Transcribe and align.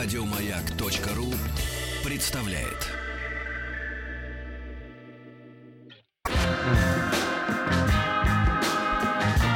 Радиомаяк.ру 0.00 1.34
представляет. 2.04 2.86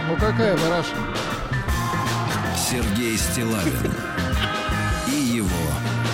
Ну 0.09 0.17
какая 0.19 0.57
бараша? 0.59 0.97
Сергей 2.57 3.17
Стилавин 3.17 3.95
и 5.07 5.13
его 5.13 5.47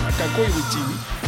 А 0.07 0.11
какой 0.11 0.45
вы 0.45 0.61
тиви? 0.73 1.18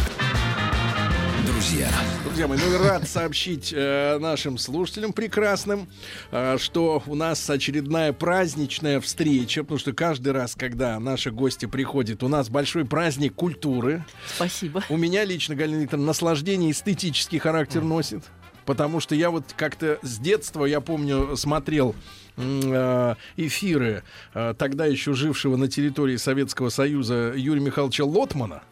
Друзья. 1.62 1.88
Друзья 2.24 2.48
мои, 2.48 2.58
ну 2.58 2.74
и 2.74 2.76
рад 2.76 3.08
сообщить 3.08 3.72
э, 3.72 4.18
нашим 4.18 4.58
слушателям 4.58 5.12
прекрасным, 5.12 5.86
э, 6.32 6.56
что 6.58 7.00
у 7.06 7.14
нас 7.14 7.48
очередная 7.48 8.12
праздничная 8.12 9.00
встреча, 9.00 9.62
потому 9.62 9.78
что 9.78 9.92
каждый 9.92 10.32
раз, 10.32 10.56
когда 10.56 10.98
наши 10.98 11.30
гости 11.30 11.66
приходят, 11.66 12.24
у 12.24 12.28
нас 12.28 12.48
большой 12.48 12.84
праздник 12.84 13.36
культуры. 13.36 14.04
Спасибо. 14.34 14.82
У 14.88 14.96
меня 14.96 15.24
лично, 15.24 15.54
Галина 15.54 15.82
Викторовна, 15.82 16.08
наслаждение 16.08 16.72
эстетический 16.72 17.38
характер 17.38 17.82
носит. 17.82 18.24
Потому 18.64 18.98
что 18.98 19.14
я 19.14 19.30
вот 19.30 19.44
как-то 19.56 20.00
с 20.02 20.18
детства, 20.18 20.64
я 20.64 20.80
помню, 20.80 21.36
смотрел 21.36 21.94
э, 22.38 23.14
эфиры 23.36 24.02
э, 24.34 24.54
тогда 24.58 24.86
еще 24.86 25.12
жившего 25.12 25.54
на 25.56 25.68
территории 25.68 26.16
Советского 26.16 26.70
Союза 26.70 27.34
Юрия 27.36 27.60
Михайловича 27.62 28.04
Лотмана. 28.04 28.64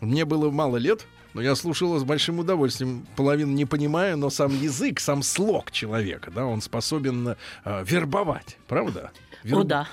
Мне 0.00 0.24
было 0.24 0.50
мало 0.50 0.78
лет, 0.78 1.06
но 1.34 1.40
я 1.40 1.54
слушал 1.54 1.88
его 1.88 1.98
с 1.98 2.04
большим 2.04 2.38
удовольствием. 2.38 3.06
Половину 3.16 3.52
не 3.52 3.64
понимаю, 3.64 4.16
но 4.16 4.30
сам 4.30 4.58
язык, 4.60 5.00
сам 5.00 5.22
слог 5.22 5.70
человека, 5.70 6.30
да, 6.30 6.46
он 6.46 6.60
способен 6.60 7.36
э, 7.64 7.84
вербовать, 7.86 8.58
правда? 8.68 9.12
О, 9.44 9.46
Верб- 9.46 9.64
да. 9.64 9.88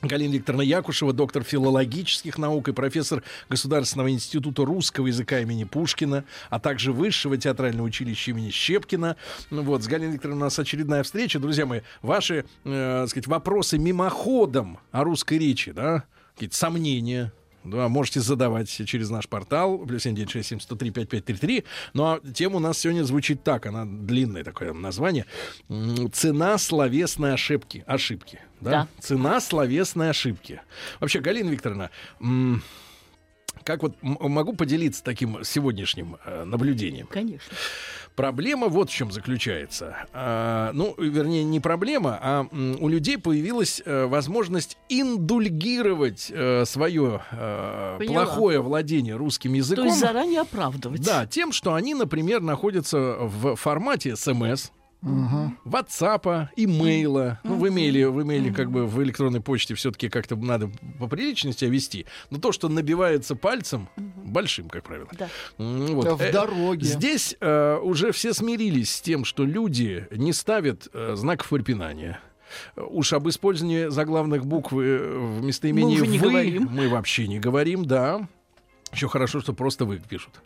Галина 0.00 0.34
Викторовна 0.34 0.62
Якушева, 0.62 1.12
доктор 1.12 1.42
филологических 1.42 2.38
наук 2.38 2.68
и 2.68 2.72
профессор 2.72 3.24
Государственного 3.48 4.10
института 4.10 4.64
русского 4.64 5.08
языка 5.08 5.40
имени 5.40 5.64
Пушкина, 5.64 6.24
а 6.50 6.60
также 6.60 6.92
Высшего 6.92 7.36
театрального 7.36 7.84
училища 7.86 8.30
имени 8.30 8.50
Щепкина. 8.50 9.16
Ну 9.50 9.62
вот, 9.62 9.82
с 9.82 9.88
Галиной 9.88 10.14
Викторовной 10.14 10.42
у 10.42 10.44
нас 10.44 10.58
очередная 10.58 11.02
встреча. 11.02 11.40
Друзья 11.40 11.66
мои, 11.66 11.80
ваши, 12.00 12.44
э, 12.64 13.06
сказать, 13.08 13.26
вопросы 13.26 13.76
мимоходом 13.76 14.78
о 14.92 15.02
русской 15.02 15.38
речи, 15.38 15.72
да, 15.72 16.04
какие-то 16.34 16.54
сомнения, 16.56 17.32
да, 17.70 17.88
можете 17.88 18.20
задавать 18.20 18.68
через 18.68 19.10
наш 19.10 19.28
портал, 19.28 19.78
плюс 19.78 20.02
7967 20.02 21.62
Ну, 21.94 22.04
а 22.04 22.20
тема 22.34 22.56
у 22.56 22.60
нас 22.60 22.78
сегодня 22.78 23.02
звучит 23.04 23.42
так, 23.42 23.66
она 23.66 23.84
длинное 23.84 24.44
такое 24.44 24.72
название. 24.72 25.26
Цена 26.12 26.58
словесной 26.58 27.34
ошибки. 27.34 27.84
Ошибки. 27.86 28.40
Да? 28.60 28.70
Да. 28.70 28.88
Цена 29.00 29.40
словесной 29.40 30.10
ошибки. 30.10 30.60
Вообще, 31.00 31.20
Галина 31.20 31.50
Викторовна, 31.50 31.90
как 33.64 33.82
вот 33.82 33.96
могу 34.02 34.54
поделиться 34.54 35.02
таким 35.04 35.44
сегодняшним 35.44 36.16
э, 36.24 36.44
наблюдением? 36.44 37.06
Конечно. 37.06 37.54
Проблема 38.18 38.66
вот 38.66 38.90
в 38.90 38.92
чем 38.92 39.12
заключается. 39.12 39.96
А, 40.12 40.72
ну, 40.72 40.92
вернее, 40.98 41.44
не 41.44 41.60
проблема, 41.60 42.18
а 42.20 42.46
у 42.80 42.88
людей 42.88 43.16
появилась 43.16 43.80
э, 43.84 44.06
возможность 44.06 44.76
индульгировать 44.88 46.26
э, 46.34 46.64
свое 46.66 47.22
э, 47.30 48.00
плохое 48.04 48.60
владение 48.60 49.14
русским 49.14 49.52
То 49.52 49.56
языком. 49.58 49.86
есть 49.86 50.00
заранее 50.00 50.40
оправдывать. 50.40 51.00
Да, 51.02 51.26
тем, 51.26 51.52
что 51.52 51.74
они, 51.74 51.94
например, 51.94 52.40
находятся 52.40 53.18
в 53.20 53.54
формате 53.54 54.16
СМС, 54.16 54.72
WhatsApp, 55.02 56.48
имейла. 56.56 57.40
Ну, 57.44 57.56
в 57.56 57.68
имейле, 57.68 58.08
в 58.08 58.20
имейле 58.22 58.52
как 58.52 58.70
бы 58.70 58.86
в 58.86 59.02
электронной 59.02 59.40
почте 59.40 59.74
все-таки 59.74 60.08
как-то 60.08 60.36
надо 60.36 60.70
по 60.98 61.06
приличному 61.06 61.54
себя 61.54 61.70
вести. 61.70 62.06
Но 62.30 62.38
то, 62.38 62.52
что 62.52 62.68
набивается 62.68 63.36
пальцем, 63.36 63.88
большим, 63.96 64.68
как 64.68 64.84
правило. 64.84 65.08
Да. 65.18 65.28
Вот. 65.58 66.18
В 66.18 66.22
Э, 66.22 66.32
дороге. 66.32 66.84
Здесь 66.84 67.36
э, 67.40 67.78
уже 67.82 68.12
все 68.12 68.32
смирились 68.34 68.90
с 68.96 69.00
тем, 69.00 69.24
что 69.24 69.44
люди 69.44 70.06
не 70.10 70.32
ставят 70.32 70.88
э, 70.92 71.14
знаков 71.14 71.48
препинания. 71.48 72.20
Уж 72.76 73.12
об 73.12 73.28
использовании 73.28 73.88
заглавных 73.88 74.46
букв 74.46 74.72
э, 74.72 74.76
в 74.76 75.42
местоимении 75.44 75.96
Мы 75.96 76.02
уже 76.02 76.06
не 76.10 76.18
«вы» 76.18 76.28
говорим. 76.30 76.68
мы 76.72 76.88
вообще 76.88 77.28
не 77.28 77.38
говорим, 77.38 77.84
да. 77.84 78.26
Еще 78.92 79.06
хорошо, 79.08 79.40
что 79.40 79.52
просто 79.52 79.84
вы 79.84 79.98
пишут. 79.98 80.40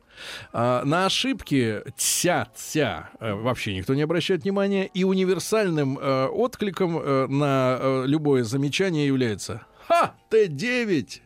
А, 0.52 0.84
на 0.84 1.06
ошибки 1.06 1.82
тся, 1.96 2.46
тся 2.54 3.10
э, 3.20 3.32
вообще 3.32 3.74
никто 3.74 3.94
не 3.94 4.02
обращает 4.02 4.42
внимания. 4.44 4.86
И 4.94 5.04
универсальным 5.04 5.98
э, 5.98 6.26
откликом 6.26 6.98
э, 6.98 7.26
на 7.28 8.04
любое 8.06 8.44
замечание 8.44 9.06
является 9.06 9.62
«Ха! 9.88 10.14
Т9!» 10.30 11.20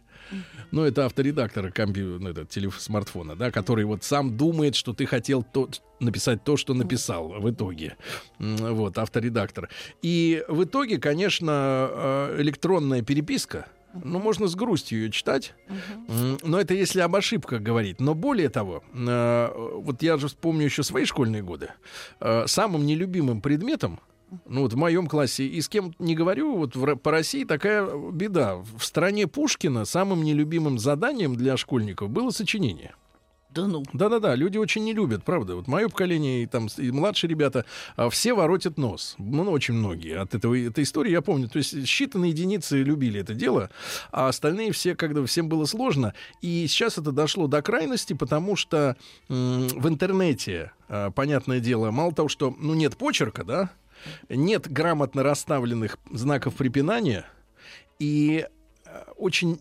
Ну, 0.72 0.82
это 0.82 1.06
авторедактор 1.06 1.70
компью- 1.70 2.18
ну, 2.18 2.30
это, 2.30 2.44
телеф- 2.44 2.80
смартфона, 2.80 3.36
да, 3.36 3.52
который 3.52 3.84
вот 3.84 4.02
сам 4.02 4.36
думает, 4.36 4.74
что 4.74 4.92
ты 4.92 5.06
хотел 5.06 5.44
то, 5.44 5.68
написать 6.00 6.42
то, 6.42 6.56
что 6.56 6.74
написал 6.74 7.28
в 7.40 7.48
итоге. 7.48 7.96
Вот, 8.40 8.98
авторедактор. 8.98 9.68
И 10.02 10.44
в 10.48 10.64
итоге, 10.64 10.98
конечно, 10.98 12.30
электронная 12.38 13.02
переписка, 13.02 13.66
ну, 14.04 14.18
можно 14.18 14.46
с 14.46 14.54
грустью 14.54 15.00
ее 15.00 15.10
читать. 15.10 15.54
М, 16.08 16.38
Но 16.42 16.60
это 16.60 16.74
если 16.74 17.00
об 17.00 17.14
ошибках 17.16 17.62
говорить. 17.62 18.00
Но 18.00 18.14
более 18.14 18.48
того, 18.48 18.82
э, 18.92 19.48
вот 19.54 20.02
я 20.02 20.16
же 20.16 20.28
вспомню 20.28 20.64
еще 20.64 20.82
свои 20.82 21.04
школьные 21.04 21.42
годы. 21.42 21.70
Э, 22.20 22.44
Самым 22.46 22.86
нелюбимым 22.86 23.40
предметом 23.40 24.00
ну 24.46 24.62
вот 24.62 24.72
в 24.72 24.76
моем 24.76 25.06
классе, 25.06 25.44
и 25.46 25.60
с 25.60 25.68
кем 25.68 25.94
не 25.98 26.14
говорю, 26.14 26.56
вот 26.56 26.74
в 26.74 26.96
по 26.96 27.10
России 27.10 27.44
такая 27.44 27.86
беда. 28.10 28.56
В 28.56 28.84
стране 28.84 29.26
Пушкина 29.26 29.84
самым 29.84 30.24
нелюбимым 30.24 30.78
заданием 30.78 31.36
для 31.36 31.56
школьников 31.56 32.10
было 32.10 32.30
сочинение. 32.30 32.94
Да 33.56 33.66
ну. 33.66 33.82
Да-да-да, 33.94 34.34
люди 34.34 34.58
очень 34.58 34.84
не 34.84 34.92
любят, 34.92 35.24
правда. 35.24 35.56
Вот 35.56 35.66
мое 35.66 35.88
поколение 35.88 36.42
и 36.42 36.46
там 36.46 36.68
и 36.76 36.90
младшие 36.90 37.30
ребята, 37.30 37.64
а, 37.96 38.10
все 38.10 38.34
воротят 38.34 38.76
нос. 38.76 39.14
Ну, 39.16 39.50
очень 39.50 39.72
многие 39.72 40.18
от 40.18 40.34
этого, 40.34 40.54
этой 40.58 40.84
истории 40.84 41.10
я 41.10 41.22
помню. 41.22 41.48
То 41.48 41.56
есть 41.56 41.74
считанные 41.74 42.28
единицы 42.28 42.82
любили 42.82 43.20
это 43.20 43.32
дело, 43.32 43.70
а 44.12 44.28
остальные 44.28 44.72
все, 44.72 44.94
когда 44.94 45.24
всем 45.24 45.48
было 45.48 45.64
сложно. 45.64 46.12
И 46.42 46.66
сейчас 46.68 46.98
это 46.98 47.12
дошло 47.12 47.46
до 47.46 47.62
крайности, 47.62 48.12
потому 48.12 48.56
что 48.56 48.96
в 49.28 49.88
интернете, 49.88 50.72
а, 50.88 51.10
понятное 51.10 51.60
дело, 51.60 51.90
мало 51.90 52.12
того, 52.12 52.28
что 52.28 52.54
ну, 52.58 52.74
нет 52.74 52.98
почерка, 52.98 53.42
да, 53.42 53.70
нет 54.28 54.70
грамотно 54.70 55.22
расставленных 55.22 55.96
знаков 56.12 56.56
препинания, 56.56 57.24
и 57.98 58.46
э, 58.84 59.02
очень 59.16 59.60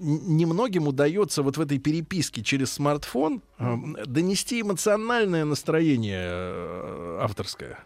немногим 0.00 0.88
удается 0.88 1.42
вот 1.42 1.56
в 1.56 1.60
этой 1.60 1.78
переписке 1.78 2.42
через 2.42 2.72
смартфон 2.72 3.42
э, 3.58 3.76
донести 4.06 4.62
эмоциональное 4.62 5.44
настроение 5.44 6.26
э, 6.26 7.18
авторское. 7.22 7.78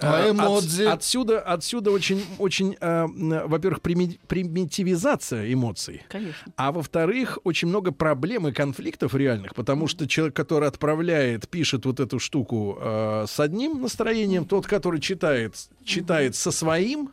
А 0.00 0.24
Э, 0.26 0.30
эмодзи? 0.30 0.84
от- 0.84 0.94
отсюда, 0.94 1.40
отсюда 1.40 1.90
очень, 1.90 2.24
очень, 2.38 2.74
э, 2.80 3.06
во-первых, 3.46 3.82
прими- 3.82 4.18
примитивизация 4.26 5.52
эмоций. 5.52 6.02
Конечно. 6.08 6.52
А 6.56 6.72
во-вторых, 6.72 7.38
очень 7.44 7.68
много 7.68 7.92
проблем 7.92 8.48
и 8.48 8.52
конфликтов 8.52 9.14
реальных, 9.14 9.54
потому 9.54 9.88
что 9.88 10.08
человек, 10.08 10.34
который 10.34 10.68
отправляет, 10.68 11.48
пишет 11.48 11.84
вот 11.84 12.00
эту 12.00 12.18
штуку 12.18 12.78
э, 12.80 13.26
с 13.28 13.38
одним 13.40 13.82
настроением, 13.82 14.46
тот, 14.46 14.66
который 14.66 15.00
читает, 15.00 15.54
читает 15.84 16.34
со 16.34 16.50
своим, 16.50 17.10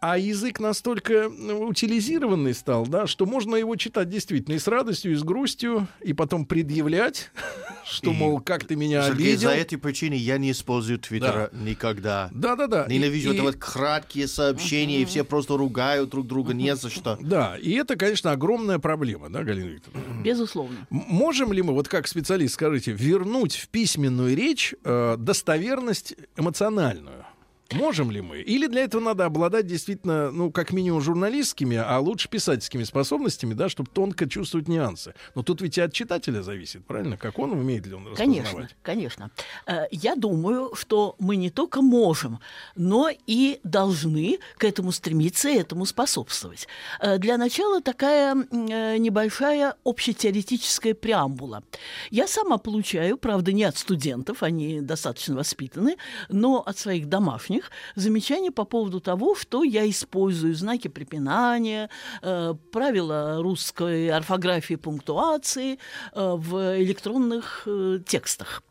а 0.00 0.18
язык 0.18 0.60
настолько 0.60 1.28
ну, 1.28 1.66
утилизированный 1.68 2.54
стал, 2.54 2.86
да, 2.86 3.06
что 3.06 3.26
можно 3.26 3.56
его 3.56 3.74
читать 3.76 4.08
действительно 4.08 4.54
и 4.54 4.58
с 4.58 4.66
радостью, 4.68 5.12
и 5.12 5.14
с 5.16 5.22
грустью, 5.22 5.86
и 6.02 6.12
потом 6.12 6.46
предъявлять, 6.46 7.30
что, 7.84 8.10
И, 8.10 8.14
мол, 8.14 8.40
как 8.40 8.64
ты 8.64 8.76
меня 8.76 9.02
Сергей, 9.06 9.32
обидел. 9.32 9.48
за 9.50 9.56
этой 9.56 9.76
причиной 9.76 10.18
я 10.18 10.38
не 10.38 10.50
использую 10.52 10.98
Твиттера 10.98 11.50
никогда. 11.52 12.28
Да-да-да. 12.32 12.84
И- 12.84 12.94
Ненавижу 12.94 13.30
и- 13.30 13.34
это 13.34 13.42
вот 13.42 13.56
краткие 13.56 14.28
сообщения, 14.28 15.02
и 15.02 15.04
все 15.04 15.24
просто 15.24 15.56
ругают 15.56 16.10
друг 16.10 16.26
друга 16.26 16.54
не 16.54 16.74
за 16.76 16.90
что. 16.90 17.18
Да, 17.20 17.56
и 17.60 17.72
это, 17.72 17.96
конечно, 17.96 18.30
огромная 18.32 18.78
проблема, 18.78 19.28
да, 19.30 19.42
Галина 19.42 19.68
Викторовна? 19.70 20.22
Безусловно. 20.22 20.76
Можем 20.90 21.52
ли 21.52 21.62
мы, 21.62 21.72
вот 21.72 21.88
как 21.88 22.06
специалист, 22.08 22.54
скажите, 22.54 22.92
вернуть 22.92 23.56
в 23.56 23.68
письменную 23.68 24.36
речь 24.36 24.74
э, 24.84 25.16
достоверность 25.18 26.14
эмоциональную? 26.36 27.23
Можем 27.72 28.10
ли 28.10 28.20
мы? 28.20 28.40
Или 28.40 28.66
для 28.66 28.82
этого 28.84 29.00
надо 29.00 29.24
обладать 29.24 29.66
действительно, 29.66 30.30
ну, 30.30 30.50
как 30.52 30.72
минимум, 30.72 31.00
журналистскими, 31.00 31.76
а 31.76 31.98
лучше 31.98 32.28
писательскими 32.28 32.84
способностями, 32.84 33.54
да, 33.54 33.68
чтобы 33.68 33.88
тонко 33.90 34.28
чувствовать 34.28 34.68
нюансы. 34.68 35.14
Но 35.34 35.42
тут 35.42 35.62
ведь 35.62 35.78
и 35.78 35.80
от 35.80 35.92
читателя 35.92 36.42
зависит, 36.42 36.84
правильно? 36.84 37.16
Как 37.16 37.38
он 37.38 37.52
умеет 37.52 37.86
ли 37.86 37.94
он 37.94 38.06
распознавать? 38.08 38.44
Конечно, 38.44 38.68
конечно. 38.82 39.30
Э, 39.66 39.86
Я 39.90 40.14
думаю, 40.14 40.74
что 40.74 41.16
мы 41.18 41.36
не 41.36 41.50
только 41.50 41.80
можем, 41.80 42.38
но 42.76 43.10
и 43.26 43.60
должны 43.64 44.38
к 44.58 44.64
этому 44.64 44.92
стремиться 44.92 45.48
и 45.48 45.56
этому 45.56 45.86
способствовать. 45.86 46.68
Э, 47.00 47.18
Для 47.18 47.38
начала 47.38 47.80
такая 47.80 48.34
э, 48.36 48.98
небольшая 48.98 49.74
общетеоретическая 49.84 50.94
преамбула. 50.94 51.62
Я 52.10 52.26
сама 52.28 52.58
получаю, 52.58 53.16
правда, 53.16 53.52
не 53.52 53.64
от 53.64 53.78
студентов, 53.78 54.42
они 54.42 54.80
достаточно 54.80 55.34
воспитаны, 55.34 55.96
но 56.28 56.60
от 56.60 56.78
своих 56.78 57.08
домашних 57.08 57.63
них 57.64 57.70
замечания 57.94 58.50
по 58.50 58.64
поводу 58.64 59.00
того, 59.00 59.34
что 59.34 59.64
я 59.64 59.88
использую 59.88 60.54
знаки 60.54 60.88
препинания, 60.88 61.90
э, 62.22 62.54
правила 62.72 63.42
русской 63.42 64.10
орфографии 64.10 64.76
пунктуации 64.76 65.78
э, 66.12 66.34
в 66.36 66.82
электронных 66.82 67.62
э, 67.66 67.98
текстах. 68.06 68.62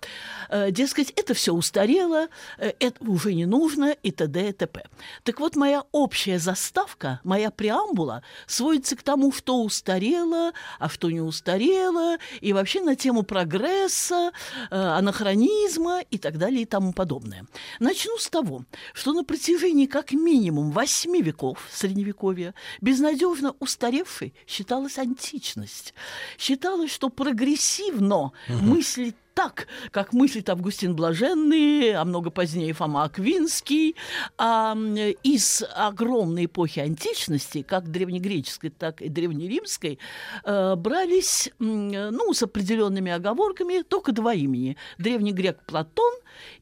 Дескать, 0.69 1.09
это 1.15 1.33
все 1.33 1.51
устарело, 1.51 2.27
это 2.57 2.93
уже 2.99 3.33
не 3.33 3.45
нужно 3.45 3.95
и 4.03 4.11
т.д. 4.11 4.49
и 4.49 4.51
т.п. 4.51 4.83
Так 5.23 5.39
вот, 5.39 5.55
моя 5.55 5.83
общая 5.91 6.37
заставка, 6.37 7.21
моя 7.23 7.49
преамбула 7.49 8.21
сводится 8.45 8.95
к 8.95 9.01
тому, 9.01 9.31
что 9.31 9.63
устарело, 9.63 10.51
а 10.79 10.89
что 10.89 11.09
не 11.09 11.21
устарело, 11.21 12.17
и 12.41 12.53
вообще 12.53 12.81
на 12.81 12.95
тему 12.95 13.23
прогресса, 13.23 14.31
анахронизма 14.69 16.01
и 16.11 16.19
так 16.19 16.37
далее 16.37 16.63
и 16.63 16.65
тому 16.65 16.93
подобное. 16.93 17.47
Начну 17.79 18.17
с 18.19 18.29
того, 18.29 18.63
что 18.93 19.13
на 19.13 19.23
протяжении 19.23 19.85
как 19.85 20.11
минимум 20.11 20.71
восьми 20.71 21.21
веков 21.21 21.67
Средневековья 21.71 22.53
безнадежно 22.81 23.55
устаревшей 23.59 24.33
считалась 24.47 24.97
античность. 24.97 25.93
Считалось, 26.37 26.91
что 26.91 27.09
прогрессивно 27.09 28.31
мыслить 28.47 29.15
так, 29.33 29.67
как 29.91 30.13
мыслит 30.13 30.49
Августин 30.49 30.95
Блаженный, 30.95 31.93
а 31.93 32.05
много 32.05 32.29
позднее 32.29 32.73
Фома 32.73 33.03
Аквинский, 33.03 33.95
а 34.37 34.75
из 35.23 35.63
огромной 35.75 36.45
эпохи 36.45 36.79
античности, 36.79 37.61
как 37.61 37.89
древнегреческой, 37.89 38.69
так 38.69 39.01
и 39.01 39.09
древнеримской, 39.09 39.99
э, 40.43 40.75
брались, 40.75 41.49
ну, 41.59 42.33
с 42.33 42.43
определенными 42.43 43.11
оговорками, 43.11 43.81
только 43.81 44.11
два 44.11 44.33
имени. 44.33 44.77
Древний 44.97 45.33
грек 45.33 45.59
Платон 45.65 46.13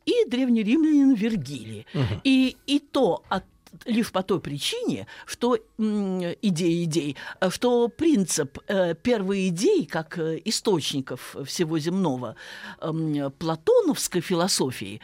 и 0.06 0.26
древнеримлянин 0.28 1.14
Вергилий. 1.14 1.86
Угу. 1.94 2.22
И, 2.24 2.58
и 2.66 2.80
то 2.80 3.24
от 3.30 3.44
лишь 3.86 4.12
по 4.12 4.24
той 4.24 4.40
причине, 4.40 5.08
что 5.26 5.58
идеи 5.78 6.84
идей, 6.84 7.16
что 7.50 7.88
принцип 7.88 8.60
э, 8.68 8.96
первой 8.96 9.50
идеи, 9.50 9.84
как 9.84 10.18
э, 10.18 10.42
источников 10.46 11.36
всего 11.46 11.80
земного 11.80 12.36
э, 12.80 13.30
платоновской 13.38 14.22
философии, 14.22 15.02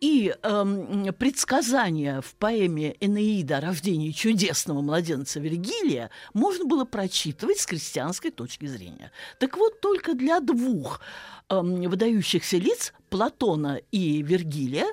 и 0.00 0.34
э, 0.42 1.12
предсказания 1.18 2.22
в 2.22 2.34
поэме 2.36 2.96
Энеида 3.00 3.58
о 3.58 3.60
рождении 3.60 4.12
чудесного 4.12 4.80
младенца 4.80 5.40
Вергилия 5.40 6.10
можно 6.32 6.64
было 6.64 6.86
прочитывать 6.86 7.58
с 7.58 7.66
крестьянской 7.66 8.30
точки 8.30 8.66
зрения. 8.66 9.12
Так 9.38 9.58
вот, 9.58 9.80
только 9.80 10.14
для 10.14 10.40
двух 10.40 11.00
выдающихся 11.50 12.56
лиц 12.58 12.92
Платона 13.10 13.80
и 13.90 14.22
Вергилия 14.22 14.86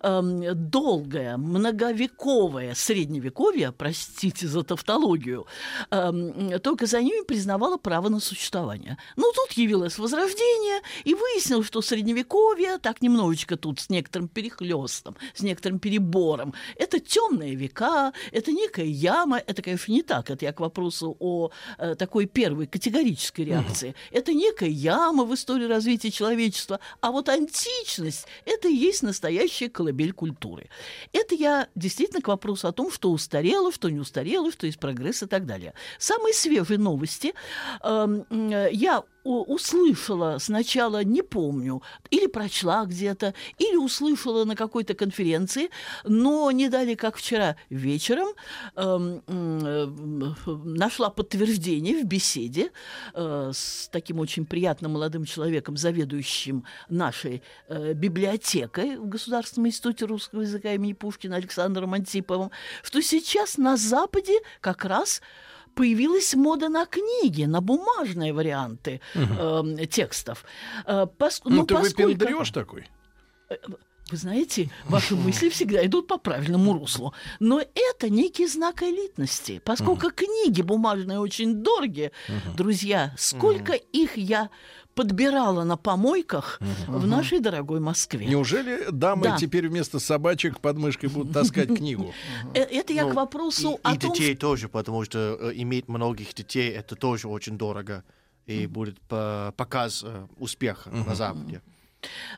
э, 0.00 0.52
долгое, 0.54 1.36
многовековое 1.38 2.74
средневековье, 2.74 3.72
простите 3.72 4.46
за 4.46 4.62
тавтологию, 4.62 5.46
э, 5.90 6.58
только 6.62 6.86
за 6.86 7.00
ними 7.00 7.24
признавало 7.24 7.78
право 7.78 8.10
на 8.10 8.20
существование. 8.20 8.98
Но 9.16 9.22
ну, 9.26 9.32
тут 9.32 9.56
явилось 9.56 9.98
Возрождение, 9.98 10.80
и 11.04 11.14
выяснилось, 11.14 11.66
что 11.66 11.80
средневековье, 11.80 12.78
так 12.78 13.02
немножечко 13.02 13.56
тут 13.56 13.80
с 13.80 13.88
некоторым 13.88 14.28
перехлестом, 14.28 15.16
с 15.34 15.42
некоторым 15.42 15.78
перебором, 15.78 16.54
это 16.76 16.98
темные 17.00 17.54
века, 17.54 18.12
это 18.32 18.52
некая 18.52 18.84
яма, 18.84 19.38
это, 19.38 19.62
конечно, 19.62 19.92
не 19.92 20.02
так, 20.02 20.28
это 20.30 20.44
я 20.44 20.52
к 20.52 20.60
вопросу 20.60 21.16
о 21.20 21.50
э, 21.78 21.94
такой 21.94 22.26
первой 22.26 22.66
категорической 22.66 23.44
реакции. 23.44 23.94
Это 24.10 24.34
некая 24.34 24.68
яма 24.68 25.24
в 25.24 25.32
истории 25.34 25.66
развития 25.66 26.01
человечества, 26.10 26.80
а 27.00 27.12
вот 27.12 27.28
анти 27.28 27.52
античность– 27.52 28.26
это 28.44 28.68
и 28.68 28.74
есть 28.74 29.02
настоящая 29.02 29.68
колыбель 29.68 30.12
культуры. 30.12 30.68
Это 31.12 31.34
я 31.34 31.68
действительно 31.74 32.20
к 32.20 32.28
вопросу 32.28 32.68
о 32.68 32.72
том, 32.72 32.90
что 32.90 33.10
устарело, 33.10 33.72
что 33.72 33.88
не 33.90 33.98
устарело, 33.98 34.50
что 34.50 34.66
есть 34.66 34.78
прогресс 34.78 35.22
и 35.22 35.26
так 35.26 35.46
далее. 35.46 35.74
Самые 35.98 36.34
свежие 36.34 36.78
новости 36.78 37.34
э, 37.82 38.68
я 38.72 39.04
услышала 39.24 40.38
сначала, 40.38 41.04
не 41.04 41.22
помню, 41.22 41.82
или 42.10 42.26
прочла 42.26 42.84
где-то, 42.84 43.34
или 43.58 43.76
услышала 43.76 44.44
на 44.44 44.56
какой-то 44.56 44.94
конференции, 44.94 45.70
но 46.04 46.50
не 46.50 46.68
дали, 46.68 46.94
как 46.94 47.16
вчера 47.16 47.56
вечером, 47.70 48.28
э, 48.76 49.20
э, 49.26 49.86
нашла 50.64 51.10
подтверждение 51.10 52.02
в 52.02 52.04
беседе 52.04 52.70
э, 53.14 53.50
с 53.54 53.88
таким 53.92 54.18
очень 54.18 54.44
приятным 54.44 54.92
молодым 54.92 55.24
человеком, 55.24 55.76
заведующим 55.76 56.64
нашей 56.88 57.42
э, 57.68 57.92
библиотекой 57.92 58.96
в 58.96 59.08
Государственном 59.08 59.68
институте 59.68 60.06
русского 60.06 60.42
языка 60.42 60.72
имени 60.72 60.92
Пушкина 60.92 61.36
Александром 61.36 61.94
Антиповым, 61.94 62.50
что 62.82 63.00
сейчас 63.02 63.58
на 63.58 63.76
Западе 63.76 64.38
как 64.60 64.84
раз 64.84 65.22
появилась 65.74 66.34
мода 66.34 66.68
на 66.68 66.86
книги, 66.86 67.44
на 67.44 67.60
бумажные 67.60 68.32
варианты 68.32 69.00
угу. 69.14 69.76
э, 69.78 69.86
текстов. 69.86 70.44
Э, 70.86 71.06
пос... 71.06 71.42
Ну, 71.44 71.56
ну, 71.56 71.66
ты 71.66 71.74
поскольку... 71.74 72.10
выпендрешь 72.10 72.50
такой? 72.50 72.88
Э, 73.48 73.56
вы 74.10 74.16
знаете, 74.16 74.70
ваши 74.84 75.16
мысли 75.26 75.48
всегда 75.48 75.84
идут 75.86 76.06
по 76.06 76.18
правильному 76.18 76.74
руслу. 76.74 77.14
Но 77.40 77.60
это 77.60 78.10
некий 78.10 78.46
знак 78.46 78.82
элитности. 78.82 79.60
Поскольку 79.64 80.10
книги 80.10 80.62
бумажные 80.62 81.18
очень 81.18 81.62
дорогие, 81.62 82.12
друзья, 82.56 83.14
сколько 83.16 83.72
их 83.72 84.16
я 84.16 84.50
подбирала 84.94 85.64
на 85.64 85.76
помойках 85.76 86.60
в 86.86 87.06
нашей 87.06 87.40
дорогой 87.40 87.80
Москве. 87.80 88.26
Неужели 88.26 88.90
дамы 88.90 89.24
да. 89.24 89.36
теперь 89.36 89.68
вместо 89.68 89.98
собачек 89.98 90.60
под 90.60 90.76
мышкой 90.78 91.08
будут 91.08 91.32
таскать 91.32 91.68
книгу? 91.76 92.12
Э, 92.54 92.60
это 92.60 92.92
я 92.92 93.04
к 93.04 93.08
ну, 93.08 93.14
вопросу 93.14 93.80
о 93.82 93.96
том... 93.96 94.12
И 94.12 94.14
детей 94.14 94.36
тоже, 94.36 94.68
потому 94.68 95.04
что 95.04 95.38
э, 95.40 95.52
иметь 95.54 95.88
многих 95.88 96.34
детей, 96.34 96.70
это 96.70 96.96
тоже 96.96 97.28
очень 97.28 97.58
дорого. 97.58 98.04
И 98.46 98.66
будет 98.66 98.98
показ 99.08 100.02
э, 100.04 100.26
успеха 100.38 100.90
на 100.90 101.14
Западе. 101.14 101.62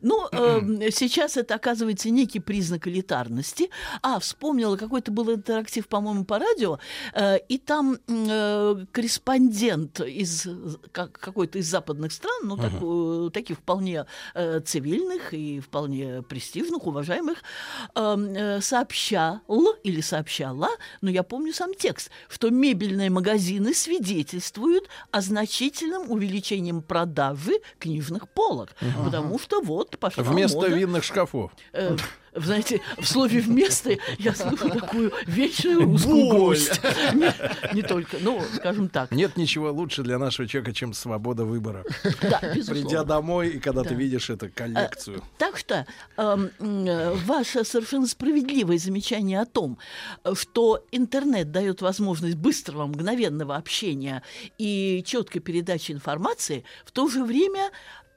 Ну, 0.01 0.29
э, 0.33 0.91
сейчас 0.91 1.37
это 1.37 1.55
оказывается 1.55 2.11
некий 2.11 2.41
признак 2.41 2.87
элитарности. 2.87 3.71
А, 4.03 4.19
вспомнила, 4.19 4.77
какой-то 4.77 5.13
был 5.13 5.33
интерактив, 5.33 5.87
по-моему, 5.89 6.25
по 6.25 6.39
радио, 6.39 6.79
э, 7.15 7.39
и 7.49 7.59
там 7.59 7.99
э, 8.09 8.85
корреспондент 8.93 10.01
из 10.01 10.47
как, 10.93 11.13
какой-то 11.13 11.59
из 11.59 11.67
западных 11.67 12.13
стран, 12.13 12.41
ну, 12.45 12.57
так, 12.57 12.73
uh-huh. 12.73 13.31
таких 13.31 13.59
вполне 13.59 14.07
э, 14.35 14.61
цивильных 14.61 15.35
и 15.35 15.61
вполне 15.61 16.23
престижных, 16.23 16.87
уважаемых, 16.87 17.43
эм, 17.95 18.35
э, 18.35 18.61
сообщал 18.61 19.41
или 19.83 20.01
сообщала, 20.01 20.69
но 21.01 21.11
я 21.11 21.23
помню 21.23 21.53
сам 21.53 21.75
текст, 21.75 22.11
что 22.29 22.51
мебельные 22.51 23.11
магазины 23.11 23.75
свидетельствуют 23.75 24.89
о 25.11 25.21
значительном 25.21 26.11
увеличении 26.11 26.73
продажи 26.81 27.61
книжных 27.79 28.29
полок, 28.29 28.71
uh-huh. 28.81 29.05
потому 29.05 29.39
что 29.39 29.54
что 29.55 29.63
вот 29.63 29.99
пошла 29.99 30.25
Вместо 30.25 30.57
мода. 30.57 30.69
винных 30.69 31.05
шкафов. 31.05 31.53
Э, 31.73 31.97
знаете, 32.35 32.81
в 32.99 33.07
слове 33.07 33.41
«вместо» 33.41 33.97
я 34.19 34.35
слышу 34.35 34.69
такую 34.69 35.13
вечную 35.27 35.83
русскую 35.85 36.29
грусть. 36.31 36.81
Не, 37.15 37.33
не 37.75 37.83
только, 37.83 38.17
ну, 38.21 38.43
скажем 38.57 38.89
так. 38.89 39.13
Нет 39.13 39.37
ничего 39.37 39.71
лучше 39.71 40.03
для 40.03 40.19
нашего 40.19 40.49
человека, 40.49 40.73
чем 40.73 40.93
свобода 40.95 41.45
выбора. 41.45 41.85
Да, 42.21 42.41
Придя 42.41 43.05
домой, 43.05 43.51
и 43.51 43.61
когда 43.61 43.83
да. 43.83 43.91
ты 43.91 43.95
видишь 43.95 44.31
эту 44.31 44.51
коллекцию. 44.53 45.23
А, 45.23 45.39
так 45.39 45.57
что 45.57 45.87
э, 46.17 47.15
ваше 47.25 47.65
совершенно 47.65 48.07
справедливое 48.07 48.79
замечание 48.79 49.41
о 49.41 49.47
том, 49.47 49.79
что 50.35 50.85
интернет 50.91 51.53
дает 51.53 51.83
возможность 51.83 52.37
быстрого, 52.37 52.87
мгновенного 52.87 53.57
общения 53.57 54.23
и 54.59 55.03
четкой 55.07 55.41
передачи 55.41 55.93
информации, 55.93 56.65
в 56.85 56.91
то 56.91 57.09
же 57.09 57.23
время 57.25 57.71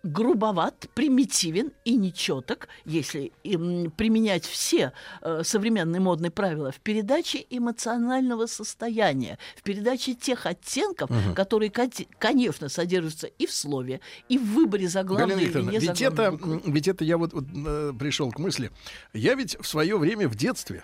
грубоват, 0.04 0.88
примитивен 0.94 1.72
и 1.86 1.96
нечеток, 1.96 2.68
если 2.86 3.32
им 3.44 3.92
применять 3.92 4.46
все 4.46 4.94
э, 5.22 5.42
современные 5.44 6.00
модные 6.00 6.32
правила 6.32 6.72
в 6.72 6.80
передаче 6.80 7.46
эмоционального 7.50 8.46
состояния, 8.46 9.38
в 9.56 9.64
передаче 9.64 10.14
тех 10.14 10.46
оттенков, 10.46 11.10
угу. 11.10 11.34
которые, 11.36 11.72
конечно, 11.72 12.70
содержатся 12.70 13.28
и 13.28 13.46
в 13.46 13.52
слове, 13.52 14.00
и 14.30 14.38
в 14.38 14.46
выборе 14.54 14.88
заглавной 14.88 15.44
или 15.44 15.62
не 15.62 15.80
ведь 15.80 16.02
это, 16.02 16.38
ведь 16.66 16.88
это 16.88 17.04
я 17.04 17.18
вот, 17.18 17.34
вот 17.34 17.46
э, 17.54 17.94
пришел 17.98 18.32
к 18.32 18.40
мысли. 18.40 18.72
Я 19.14 19.36
ведь 19.36 19.58
в 19.60 19.68
свое 19.68 19.98
время 19.98 20.28
в 20.28 20.36
детстве 20.36 20.84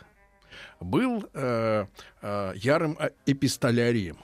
был 0.80 1.26
э, 1.34 1.86
э, 2.22 2.54
ярым 2.56 2.98
э, 3.00 3.10
эпистолярием. 3.26 4.18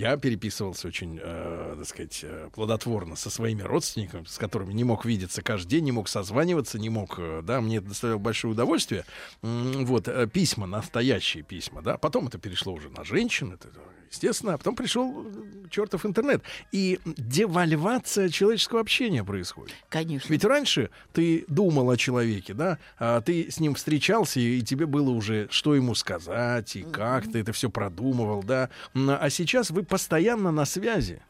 Я 0.00 0.16
переписывался 0.16 0.88
очень, 0.88 1.20
э, 1.22 1.74
так 1.76 1.86
сказать, 1.86 2.20
э, 2.22 2.48
плодотворно 2.54 3.16
со 3.16 3.28
своими 3.28 3.60
родственниками, 3.60 4.24
с 4.24 4.38
которыми 4.38 4.72
не 4.72 4.82
мог 4.82 5.04
видеться 5.04 5.42
каждый 5.42 5.68
день, 5.68 5.84
не 5.84 5.92
мог 5.92 6.08
созваниваться, 6.08 6.78
не 6.78 6.88
мог, 6.88 7.16
э, 7.18 7.42
да, 7.42 7.60
мне 7.60 7.76
это 7.76 7.88
доставило 7.88 8.16
большое 8.16 8.54
удовольствие. 8.54 9.04
Вот, 9.42 10.08
э, 10.08 10.26
письма, 10.26 10.66
настоящие 10.66 11.42
письма, 11.42 11.82
да. 11.82 11.98
Потом 11.98 12.28
это 12.28 12.38
перешло 12.38 12.72
уже 12.72 12.88
на 12.88 13.04
женщин, 13.04 13.52
это 13.52 13.68
естественно, 14.10 14.54
а 14.54 14.58
потом 14.58 14.74
пришел 14.74 15.24
чертов 15.70 16.04
интернет. 16.04 16.42
И 16.72 16.98
девальвация 17.04 18.28
человеческого 18.28 18.80
общения 18.80 19.24
происходит. 19.24 19.74
Конечно. 19.88 20.32
Ведь 20.32 20.44
раньше 20.44 20.90
ты 21.12 21.44
думал 21.48 21.90
о 21.90 21.96
человеке, 21.96 22.54
да, 22.54 22.78
а 22.98 23.20
ты 23.20 23.50
с 23.50 23.60
ним 23.60 23.74
встречался, 23.74 24.40
и 24.40 24.60
тебе 24.62 24.86
было 24.86 25.10
уже, 25.10 25.48
что 25.50 25.74
ему 25.74 25.94
сказать, 25.94 26.76
и 26.76 26.82
как 26.82 27.30
ты 27.30 27.40
это 27.40 27.52
все 27.52 27.70
продумывал, 27.70 28.42
да. 28.42 28.70
А 28.94 29.30
сейчас 29.30 29.70
вы 29.70 29.84
постоянно 29.90 30.50
на 30.50 30.64
связи. 30.64 31.20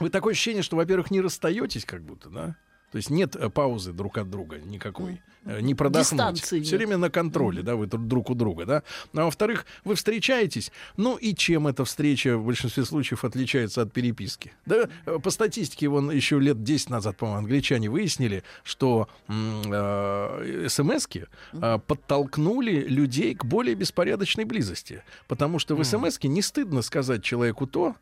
Вы 0.00 0.08
такое 0.08 0.32
ощущение, 0.32 0.62
что, 0.62 0.76
во-первых, 0.76 1.10
не 1.10 1.20
расстаетесь 1.20 1.84
как 1.84 2.02
будто, 2.02 2.30
да? 2.30 2.56
То 2.92 2.96
есть 2.96 3.10
нет 3.10 3.36
э, 3.36 3.50
паузы 3.50 3.92
друг 3.92 4.16
от 4.16 4.30
друга 4.30 4.58
никакой. 4.58 5.20
Э, 5.44 5.60
Не 5.60 5.74
продохнуть. 5.74 6.10
Дистанции 6.10 6.60
Все 6.62 6.76
время 6.76 6.96
на 6.98 7.10
контроле, 7.10 7.62
да, 7.62 7.74
вы 7.74 7.86
тут 7.88 8.06
друг 8.06 8.30
у 8.30 8.34
друга, 8.34 8.64
да. 8.64 8.82
А 9.14 9.24
во-вторых, 9.24 9.66
вы 9.84 9.94
встречаетесь. 9.94 10.70
Ну 10.96 11.16
и 11.16 11.34
чем 11.34 11.66
эта 11.66 11.84
встреча 11.84 12.36
в 12.38 12.44
большинстве 12.44 12.84
случаев 12.84 13.24
отличается 13.24 13.82
от 13.82 13.92
переписки? 13.92 14.52
Да, 14.66 14.88
э, 15.06 15.18
по 15.18 15.30
статистике, 15.30 15.88
вон 15.88 16.10
еще 16.10 16.38
лет 16.38 16.62
10 16.62 16.90
назад, 16.90 17.16
по-моему, 17.16 17.40
англичане 17.40 17.90
выяснили, 17.90 18.44
что 18.62 19.08
м, 19.28 19.62
э, 19.66 20.66
смс-ки 20.68 21.26
э, 21.52 21.78
подтолкнули 21.86 22.86
людей 22.88 23.34
к 23.34 23.44
более 23.44 23.74
беспорядочной 23.74 24.44
близости. 24.44 25.02
Потому 25.26 25.58
что 25.58 25.74
в 25.74 25.84
смс-ке 25.84 26.28
не 26.28 26.42
стыдно 26.42 26.82
сказать 26.82 27.22
человеку 27.24 27.66
то, 27.66 27.96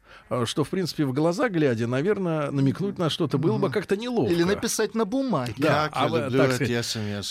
что, 0.45 0.65
в 0.65 0.69
принципе, 0.69 1.05
в 1.05 1.13
глаза 1.13 1.49
глядя, 1.49 1.87
наверное, 1.87 2.51
намекнуть 2.51 2.99
на 2.99 3.09
что-то 3.09 3.39
было 3.39 3.59
бы 3.59 3.71
как-то 3.71 3.97
неловко. 3.97 4.33
Или 4.33 4.43
написать 4.43 4.95
на 4.95 5.05
бумаге. 5.05 5.55
Да, 5.57 5.89
Как 5.89 5.93
а 5.95 6.09
я 6.09 6.25
люблю 6.25 6.39
так 6.39 6.49
эти 6.51 6.55
сказать, 6.57 6.71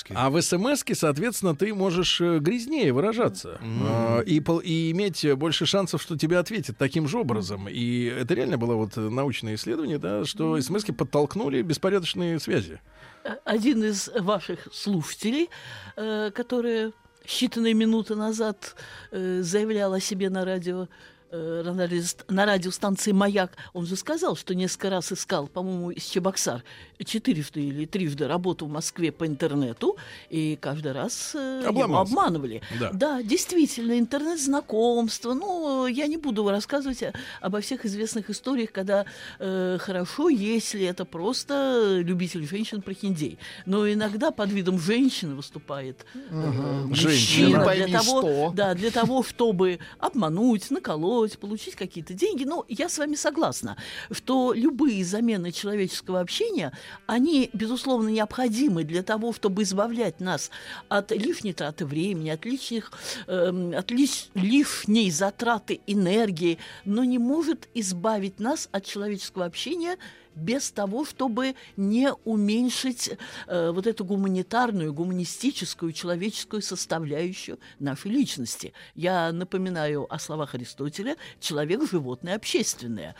смс 0.07 0.11
а 0.15 0.29
в 0.29 0.41
смс 0.41 0.83
соответственно, 0.93 1.55
ты 1.55 1.73
можешь 1.73 2.21
э, 2.21 2.39
грязнее 2.39 2.93
выражаться 2.93 3.59
э, 3.61 4.23
и, 4.25 4.41
и 4.63 4.91
иметь 4.91 5.33
больше 5.35 5.65
шансов, 5.65 6.01
что 6.01 6.17
тебе 6.17 6.37
ответят 6.37 6.77
таким 6.77 7.07
же 7.07 7.19
образом. 7.19 7.67
И 7.69 8.05
это 8.05 8.33
реально 8.33 8.57
было 8.57 8.75
вот 8.75 8.97
э, 8.97 9.01
научное 9.01 9.55
исследование, 9.55 9.97
да, 9.97 10.25
что 10.25 10.59
смс 10.61 10.85
подтолкнули 10.85 11.61
беспорядочные 11.61 12.39
связи. 12.39 12.79
Э, 13.23 13.35
Один 13.45 13.83
из 13.83 14.09
ваших 14.19 14.67
слушателей, 14.71 15.49
э, 15.95 16.31
который 16.31 16.93
считанные 17.25 17.73
минуты 17.73 18.15
назад 18.15 18.75
э, 19.11 19.41
заявлял 19.41 19.93
о 19.93 19.99
себе 19.99 20.29
на 20.29 20.45
радио, 20.45 20.87
э, 21.31 21.61
на 21.65 21.85
радиост- 21.85 22.25
на 22.27 22.45
радиостанции 22.45 23.11
«Маяк», 23.11 23.51
он 23.73 23.85
же 23.85 23.95
сказал, 23.95 24.35
что 24.35 24.55
несколько 24.55 24.89
раз 24.89 25.11
искал, 25.11 25.47
по-моему, 25.47 25.91
из 25.91 26.03
Чебоксар, 26.03 26.63
четырежды 27.05 27.61
или 27.61 27.85
трижды 27.85 28.27
работу 28.27 28.65
в 28.65 28.69
Москве 28.69 29.11
по 29.11 29.25
интернету, 29.25 29.97
и 30.29 30.57
каждый 30.59 30.91
раз 30.91 31.31
э, 31.35 31.63
его 31.67 31.97
обманывали. 31.97 32.61
Да. 32.93 33.21
действительно, 33.21 33.97
интернет-знакомство. 33.99 35.33
Ну, 35.33 35.87
я 35.87 36.07
не 36.07 36.17
буду 36.17 36.49
рассказывать 36.49 37.03
обо 37.41 37.61
всех 37.61 37.85
известных 37.85 38.29
историях, 38.29 38.71
когда 38.71 39.05
э, 39.39 39.77
хорошо, 39.79 40.29
если 40.29 40.85
это 40.85 41.05
просто 41.05 41.99
любитель 42.01 42.47
женщин 42.47 42.81
прохиндей. 42.81 43.37
Но 43.65 43.91
иногда 43.91 44.31
под 44.31 44.51
видом 44.51 44.79
женщины 44.79 45.35
выступает 45.35 46.05
э, 46.13 46.83
Женщина. 46.91 47.49
мужчина 47.49 47.65
пойми 47.65 47.85
для 47.85 47.99
того, 47.99 48.21
что. 48.21 48.51
да, 48.55 48.73
для 48.73 48.91
того, 48.91 49.23
чтобы 49.23 49.79
обмануть, 49.99 50.71
наколоть, 50.71 51.18
получить 51.27 51.75
какие-то 51.75 52.13
деньги. 52.13 52.43
Но 52.43 52.65
я 52.67 52.89
с 52.89 52.97
вами 52.97 53.15
согласна, 53.15 53.77
что 54.11 54.53
любые 54.53 55.03
замены 55.05 55.51
человеческого 55.51 56.19
общения, 56.19 56.71
они, 57.07 57.49
безусловно, 57.53 58.09
необходимы 58.09 58.83
для 58.83 59.03
того, 59.03 59.33
чтобы 59.33 59.63
избавлять 59.63 60.19
нас 60.19 60.51
от 60.87 61.11
лишней 61.11 61.53
траты 61.53 61.85
времени, 61.85 62.29
от, 62.29 62.45
лишних, 62.45 62.91
эм, 63.27 63.75
от 63.75 63.91
лиш- 63.91 64.29
лишней 64.33 65.11
затраты 65.11 65.81
энергии, 65.87 66.57
но 66.85 67.03
не 67.03 67.17
может 67.17 67.67
избавить 67.73 68.39
нас 68.39 68.69
от 68.71 68.85
человеческого 68.85 69.45
общения 69.45 69.97
без 70.39 70.71
того, 70.71 71.05
чтобы 71.05 71.55
не 71.77 72.13
уменьшить 72.25 73.11
э, 73.47 73.71
вот 73.71 73.87
эту 73.87 74.05
гуманитарную, 74.05 74.93
гуманистическую, 74.93 75.91
человеческую 75.91 76.61
составляющую 76.61 77.59
нашей 77.79 78.11
личности. 78.11 78.73
Я 78.95 79.31
напоминаю 79.31 80.05
о 80.13 80.19
словах 80.19 80.55
Аристотеля 80.55 81.15
«человек– 81.39 81.81
животное 81.91 82.35
общественное». 82.35 83.15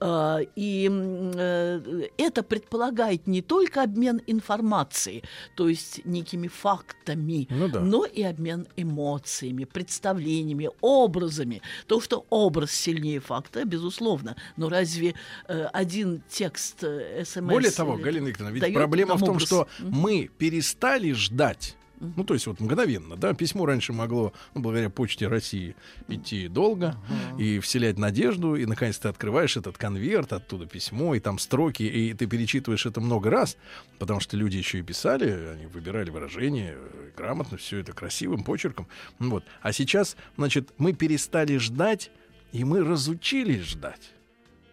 Э, 0.00 0.38
и 0.56 0.90
э, 0.90 2.08
это 2.18 2.42
предполагает 2.42 3.26
не 3.26 3.42
только 3.42 3.82
обмен 3.82 4.20
информацией, 4.26 5.22
то 5.56 5.68
есть 5.68 6.04
некими 6.04 6.48
фактами, 6.48 7.46
Ну 7.50 7.68
да. 7.68 7.80
но 7.80 8.04
и 8.04 8.22
обмен 8.22 8.66
эмоциями, 8.76 9.64
представлениями, 9.64 10.70
образами. 10.80 11.62
То, 11.86 12.00
что 12.00 12.24
образ 12.30 12.72
сильнее 12.72 13.20
факта, 13.20 13.64
безусловно. 13.64 14.36
Но 14.56 14.68
разве 14.68 15.14
э, 15.48 15.64
один 15.72 16.22
текст 16.28 16.63
э, 16.80 17.24
СМС... 17.24 17.42
Более 17.42 17.70
того, 17.70 17.96
Галина 17.96 18.28
Викторовна, 18.28 18.54
ведь 18.54 18.74
проблема 18.74 19.16
в 19.16 19.20
том, 19.20 19.36
образ? 19.36 19.46
что 19.46 19.68
мы 19.80 20.30
перестали 20.38 21.12
ждать. 21.12 21.76
Ну, 22.00 22.24
то 22.24 22.34
есть 22.34 22.46
вот 22.46 22.60
мгновенно, 22.60 23.16
да, 23.16 23.34
письмо 23.34 23.66
раньше 23.66 23.92
могло, 23.92 24.32
ну, 24.54 24.60
благодаря 24.60 24.90
Почте 24.90 25.28
России, 25.28 25.76
идти 26.08 26.48
долго 26.48 26.96
и 27.38 27.60
вселять 27.60 27.98
надежду, 27.98 28.56
и, 28.56 28.66
наконец, 28.66 28.98
ты 28.98 29.08
открываешь 29.08 29.56
этот 29.56 29.78
конверт, 29.78 30.32
оттуда 30.32 30.66
письмо, 30.66 31.14
и 31.14 31.20
там 31.20 31.38
строки, 31.38 31.82
и 31.82 32.12
ты 32.12 32.26
перечитываешь 32.26 32.86
это 32.86 33.00
много 33.00 33.30
раз, 33.30 33.56
потому 33.98 34.20
что 34.20 34.36
люди 34.36 34.56
еще 34.56 34.80
и 34.80 34.82
писали, 34.82 35.30
они 35.54 35.66
выбирали 35.66 36.10
выражения 36.10 36.74
э, 36.76 37.10
грамотно, 37.16 37.56
все 37.56 37.78
это 37.78 37.92
красивым 37.92 38.44
почерком. 38.44 38.88
Вот. 39.18 39.44
А 39.62 39.72
сейчас, 39.72 40.16
значит, 40.36 40.72
мы 40.78 40.92
перестали 40.92 41.56
ждать, 41.58 42.10
и 42.52 42.64
мы 42.64 42.84
разучились 42.84 43.62
ждать. 43.62 44.13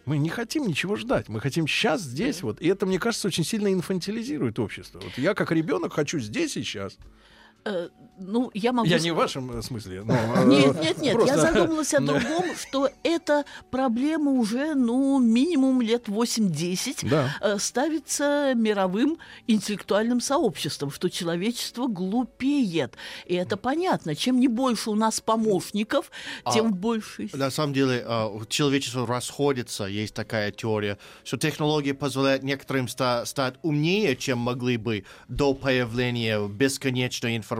Мы 0.05 0.17
не 0.17 0.29
хотим 0.29 0.67
ничего 0.67 0.95
ждать. 0.95 1.29
Мы 1.29 1.39
хотим 1.39 1.67
сейчас, 1.67 2.01
здесь, 2.01 2.41
вот. 2.41 2.61
И 2.61 2.67
это, 2.67 2.85
мне 2.85 2.99
кажется, 2.99 3.27
очень 3.27 3.43
сильно 3.43 3.71
инфантилизирует 3.71 4.59
общество. 4.59 4.99
Вот 4.99 5.17
я, 5.17 5.33
как 5.33 5.51
ребенок, 5.51 5.93
хочу 5.93 6.19
здесь 6.19 6.57
и 6.57 6.63
сейчас. 6.63 6.97
Э, 7.63 7.89
ну, 8.17 8.51
я 8.53 8.71
могу... 8.71 8.87
Я 8.89 8.99
не 8.99 9.11
в 9.11 9.15
вашем 9.15 9.51
э, 9.57 9.61
смысле. 9.61 10.03
но, 10.03 10.13
э, 10.13 10.45
Нет, 10.45 10.81
нет, 10.81 10.97
нет, 11.01 11.13
просто- 11.15 11.35
я 11.35 11.41
задумалась 11.41 11.93
о 11.93 11.99
Да. 12.01 12.19
другом, 12.19 12.55
что 12.55 12.89
эта 13.03 13.45
проблема 13.69 14.31
уже, 14.31 14.73
ну, 14.75 15.19
минимум 15.19 15.81
лет 15.81 16.07
8-10 16.07 17.07
Да. 17.09 17.35
э, 17.41 17.57
ставится 17.59 18.53
мировым 18.55 19.17
интеллектуальным 19.47 20.21
сообществом, 20.21 20.91
что 20.91 21.09
человечество 21.09 21.87
глупеет. 21.87 22.95
И 23.25 23.35
это 23.35 23.57
понятно. 23.57 24.15
Чем 24.15 24.39
не 24.39 24.47
больше 24.47 24.89
у 24.89 24.95
нас 24.95 25.19
помощников, 25.21 26.11
тем 26.53 26.73
больше... 26.73 27.29
На 27.33 27.51
самом 27.51 27.73
деле, 27.73 28.03
э, 28.05 28.27
человечество 28.49 29.05
расходится, 29.05 29.85
есть 29.85 30.13
такая 30.15 30.51
теория, 30.51 30.97
что 31.23 31.37
технологии 31.37 31.91
позволяют 31.91 32.43
некоторым 32.43 32.87
ста- 32.87 33.25
стать 33.25 33.55
умнее, 33.61 34.15
чем 34.15 34.39
могли 34.39 34.77
бы 34.77 35.05
до 35.27 35.53
появления 35.53 36.47
бесконечной 36.47 37.37
информации, 37.37 37.50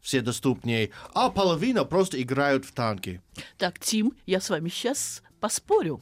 все 0.00 0.20
доступнее, 0.20 0.90
а 1.14 1.30
половина 1.30 1.84
просто 1.84 2.20
играют 2.20 2.64
в 2.64 2.72
танки. 2.72 3.22
Так, 3.56 3.78
Тим, 3.78 4.12
я 4.26 4.40
с 4.40 4.50
вами 4.50 4.68
сейчас 4.68 5.22
поспорю. 5.40 6.00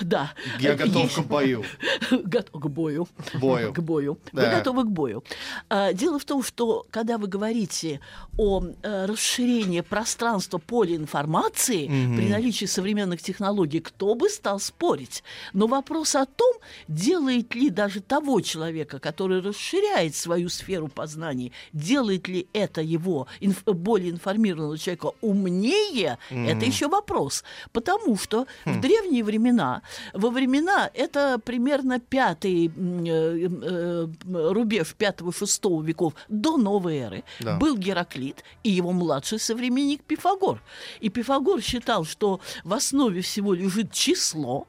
Да. 0.00 0.32
Я 0.60 0.72
Э, 0.72 0.76
готов 0.76 1.02
есть- 1.04 1.14
к 1.16 1.20
бою. 1.26 1.64
Готов 2.10 2.60
к 2.62 2.66
бою. 2.66 3.08
Бою. 3.34 3.72
К 3.72 3.78
бою. 3.80 4.18
Вы 4.32 4.42
Да. 4.42 4.58
готовы 4.58 4.84
к 4.84 4.88
бою. 4.88 5.22
А, 5.68 5.92
Дело 5.92 6.18
в 6.18 6.24
том, 6.24 6.42
что 6.42 6.84
когда 6.90 7.18
вы 7.18 7.26
говорите 7.28 8.00
о 8.36 8.62
э, 8.82 9.06
расширении 9.06 9.80
пространства 9.80 10.58
поля 10.58 10.96
информации 10.96 11.86
при 11.86 12.28
наличии 12.28 12.66
современных 12.66 13.22
технологий, 13.22 13.80
кто 13.80 14.14
бы 14.14 14.28
стал 14.28 14.58
спорить? 14.60 15.22
Но 15.52 15.66
вопрос 15.66 16.14
о 16.16 16.26
том, 16.26 16.54
делает 16.88 17.54
ли 17.54 17.70
даже 17.70 18.00
того 18.00 18.40
человека, 18.40 18.98
который 18.98 19.40
расширяет 19.40 20.14
свою 20.14 20.48
сферу 20.48 20.88
познаний, 20.88 21.52
делает 21.72 22.28
ли 22.28 22.46
это 22.52 22.80
его 22.82 23.26
инф- 23.40 23.72
более 23.72 24.10
информированного 24.10 24.78
человека 24.78 25.12
умнее, 25.20 26.18
это 26.30 26.64
еще 26.64 26.88
вопрос. 26.88 27.44
Потому 27.72 28.16
что 28.16 28.23
в 28.64 28.80
древние 28.80 29.22
времена, 29.24 29.82
во 30.12 30.30
времена, 30.30 30.90
это 30.94 31.38
примерно 31.44 31.98
пятый 32.00 32.66
э, 32.66 33.48
э, 33.62 34.06
рубеж 34.52 34.94
пятого-шестого 34.94 35.82
веков 35.82 36.14
до 36.28 36.56
новой 36.56 36.96
эры, 36.98 37.24
Да. 37.40 37.56
был 37.58 37.76
Гераклит 37.76 38.44
и 38.62 38.70
его 38.70 38.92
младший 38.92 39.38
современник 39.38 40.02
Пифагор. 40.02 40.60
И 41.00 41.08
Пифагор 41.08 41.60
считал, 41.60 42.04
что 42.04 42.40
в 42.64 42.72
основе 42.72 43.20
всего 43.20 43.54
лежит 43.54 43.92
число, 43.92 44.66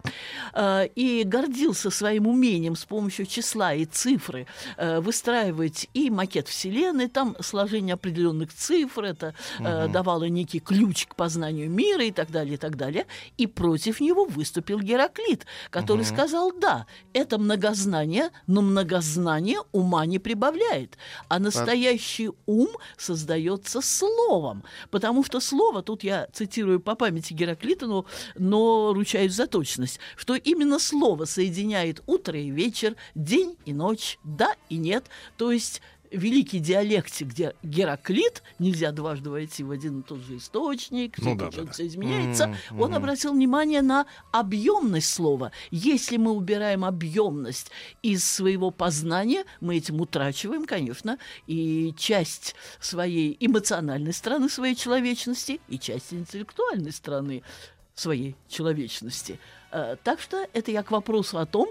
э, 0.53 0.87
и 0.95 1.23
гордился 1.23 1.89
своим 1.89 2.27
умением 2.27 2.75
с 2.75 2.85
помощью 2.85 3.25
числа 3.25 3.73
и 3.73 3.85
цифры 3.85 4.47
э, 4.77 4.99
выстраивать 4.99 5.89
и 5.93 6.09
макет 6.09 6.47
Вселенной, 6.47 7.07
там 7.07 7.35
сложение 7.39 7.93
определенных 7.93 8.53
цифр, 8.53 9.03
это 9.03 9.33
э, 9.59 9.87
давало 9.87 10.25
некий 10.25 10.59
ключ 10.59 11.05
к 11.07 11.15
познанию 11.15 11.69
мира 11.69 12.03
и 12.03 12.11
так 12.11 12.31
далее, 12.31 12.55
и 12.55 12.57
так 12.57 12.75
далее. 12.77 13.05
И 13.37 13.44
и 13.45 13.47
против 13.47 14.01
него 14.01 14.25
выступил 14.25 14.79
Гераклит, 14.79 15.45
который 15.69 16.03
сказал, 16.03 16.51
да, 16.51 16.87
это 17.13 17.37
многознание, 17.37 18.31
но 18.47 18.61
многознание 18.61 19.59
ума 19.71 20.05
не 20.05 20.19
прибавляет, 20.19 20.97
а 21.29 21.39
настоящий 21.39 22.31
ум 22.45 22.69
создается 22.97 23.81
словом, 23.81 24.63
потому 24.89 25.23
что 25.23 25.39
слово, 25.39 25.83
тут 25.83 26.03
я 26.03 26.27
цитирую 26.33 26.79
по 26.79 26.95
памяти 26.95 27.33
Гераклита, 27.33 27.85
но, 27.85 28.05
но 28.35 28.93
ручаюсь 28.93 29.33
за 29.33 29.47
точность, 29.47 29.99
что 30.15 30.35
именно 30.35 30.79
слово 30.79 31.25
соединяет 31.25 32.01
утро 32.07 32.39
и 32.39 32.49
вечер, 32.49 32.95
день 33.13 33.57
и 33.65 33.73
ночь, 33.73 34.17
да 34.23 34.55
и 34.69 34.77
нет, 34.77 35.05
то 35.37 35.51
есть 35.51 35.81
великий 36.11 36.59
диалектик, 36.59 37.27
где 37.27 37.55
Гераклит, 37.63 38.43
нельзя 38.59 38.91
дважды 38.91 39.29
войти 39.29 39.63
в 39.63 39.71
один 39.71 39.99
и 39.99 40.03
тот 40.03 40.19
же 40.19 40.37
источник, 40.37 41.17
Ну 41.17 41.23
все 41.23 41.35
да, 41.35 41.49
течет, 41.49 41.65
да, 41.65 41.71
все 41.71 41.87
изменяется, 41.87 42.55
он 42.77 42.93
обратил 42.93 43.33
внимание 43.33 43.81
на 43.81 44.05
объемность 44.31 45.09
слова. 45.13 45.51
Если 45.71 46.17
мы 46.17 46.31
убираем 46.31 46.85
объемность 46.85 47.71
из 48.01 48.23
своего 48.23 48.71
познания, 48.71 49.45
мы 49.61 49.77
этим 49.77 50.01
утрачиваем, 50.01 50.65
конечно, 50.65 51.17
и 51.47 51.93
часть 51.97 52.55
своей 52.79 53.35
эмоциональной 53.39 54.13
стороны 54.13 54.49
своей 54.49 54.75
человечности, 54.75 55.59
и 55.67 55.79
часть 55.79 56.13
интеллектуальной 56.13 56.91
стороны 56.91 57.43
своей 57.95 58.35
человечности. 58.47 59.39
Э, 59.71 59.95
Так 60.03 60.19
что 60.21 60.47
это 60.53 60.71
я 60.71 60.83
к 60.83 60.91
вопросу 60.91 61.37
о 61.37 61.45
том, 61.45 61.69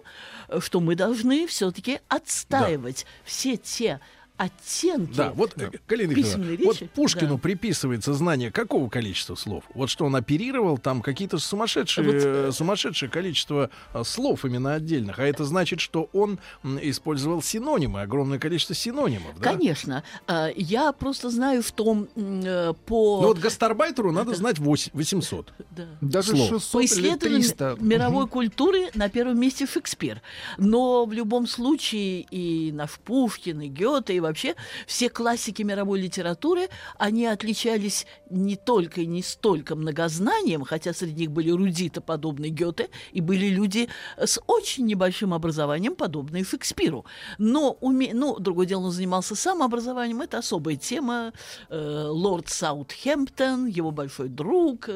э, 0.49 0.61
что 0.61 0.81
мы 0.81 0.95
должны 0.97 1.47
все-таки 1.47 2.01
отстаивать 2.09 3.07
все 3.25 3.57
те 3.57 4.01
оттенки. 4.37 5.15
Да, 5.17 5.33
вот, 5.33 5.53
э, 5.57 5.71
Галина 5.89 6.13
Викторовна, 6.13 6.47
письменной 6.49 6.67
вот 6.67 6.91
Пушкину 6.91 7.35
да. 7.37 7.39
приписывается 7.41 8.15
знание 8.15 8.51
какого 8.51 8.89
количества 8.89 9.35
слов? 9.37 9.65
Вот 9.75 9.91
что 9.91 10.05
он 10.07 10.17
оперировал, 10.17 10.79
там 10.79 11.03
какие-то 11.03 11.39
сумасшедшие, 11.39 12.05
Вот, 12.07 12.17
э, 12.17 12.53
сумасшедшее 12.53 13.09
количество 13.11 13.71
э, 13.93 14.03
слов 14.05 14.45
именно 14.45 14.75
отдельных. 14.75 15.19
А 15.19 15.25
это 15.25 15.45
значит, 15.45 15.81
что 15.81 16.09
он 16.13 16.39
использовал 16.83 17.43
синонимы, 17.43 18.01
огромное 18.03 18.39
количество 18.39 18.75
синонимов, 18.75 19.39
да? 19.39 19.53
Конечно. 19.53 20.03
Э, 20.27 20.49
Я 20.57 20.93
просто 20.93 21.31
знаю 21.31 21.63
в 21.63 21.71
том 21.73 22.09
э, 22.17 22.73
по... 22.87 23.21
Ну 23.23 23.29
вот 23.29 23.39
гастарбайтеру 23.39 24.11
надо 24.11 24.35
знать 24.35 24.59
8 24.59 24.91
800. 24.95 25.53
Да. 25.71 25.87
Даже 26.01 26.33
Слов. 26.33 26.49
600 26.49 26.73
По 26.73 26.79
или 26.79 26.87
исследованию 26.87 27.41
300. 27.41 27.77
мировой 27.81 28.27
культуры 28.27 28.91
на 28.95 29.09
первом 29.09 29.39
месте 29.39 29.67
Шекспир. 29.67 30.21
Но 30.59 31.05
в 31.05 31.13
любом 31.13 31.47
случае 31.47 32.23
и 32.31 32.73
наш 32.73 32.91
Пушкин, 33.05 33.61
и 33.61 33.69
Гёте, 33.69 34.15
и 34.17 34.21
вообще 34.25 34.55
все 34.87 35.09
классики 35.09 35.63
мировой 35.63 36.01
литературы, 36.01 36.69
они 36.99 37.27
отличались 37.27 38.07
не 38.31 38.57
только 38.57 39.03
и 39.03 39.07
не 39.07 39.23
столько 39.23 39.77
многознанием, 39.77 40.65
хотя 40.65 40.93
среди 40.93 41.23
них 41.23 41.31
были 41.31 41.51
рудиты, 41.51 42.01
подобные 42.01 42.51
Гёте, 42.51 42.89
и 43.13 43.21
были 43.21 43.47
люди 43.47 43.89
с 44.17 44.41
очень 44.47 44.87
небольшим 44.87 45.33
образованием, 45.33 45.95
подобные 45.95 46.45
Шекспиру. 46.45 47.05
Но, 47.39 47.77
уме... 47.81 48.13
ну, 48.13 48.39
другое 48.39 48.67
дело, 48.67 48.85
он 48.85 48.91
занимался 48.91 49.35
самообразованием, 49.37 50.21
это 50.21 50.39
особая 50.39 50.77
тема. 50.77 51.33
Э, 51.69 52.07
лорд 52.09 52.49
Саутхемптон, 52.49 53.67
его 53.67 53.91
большой 53.91 54.29
друг, 54.29 54.89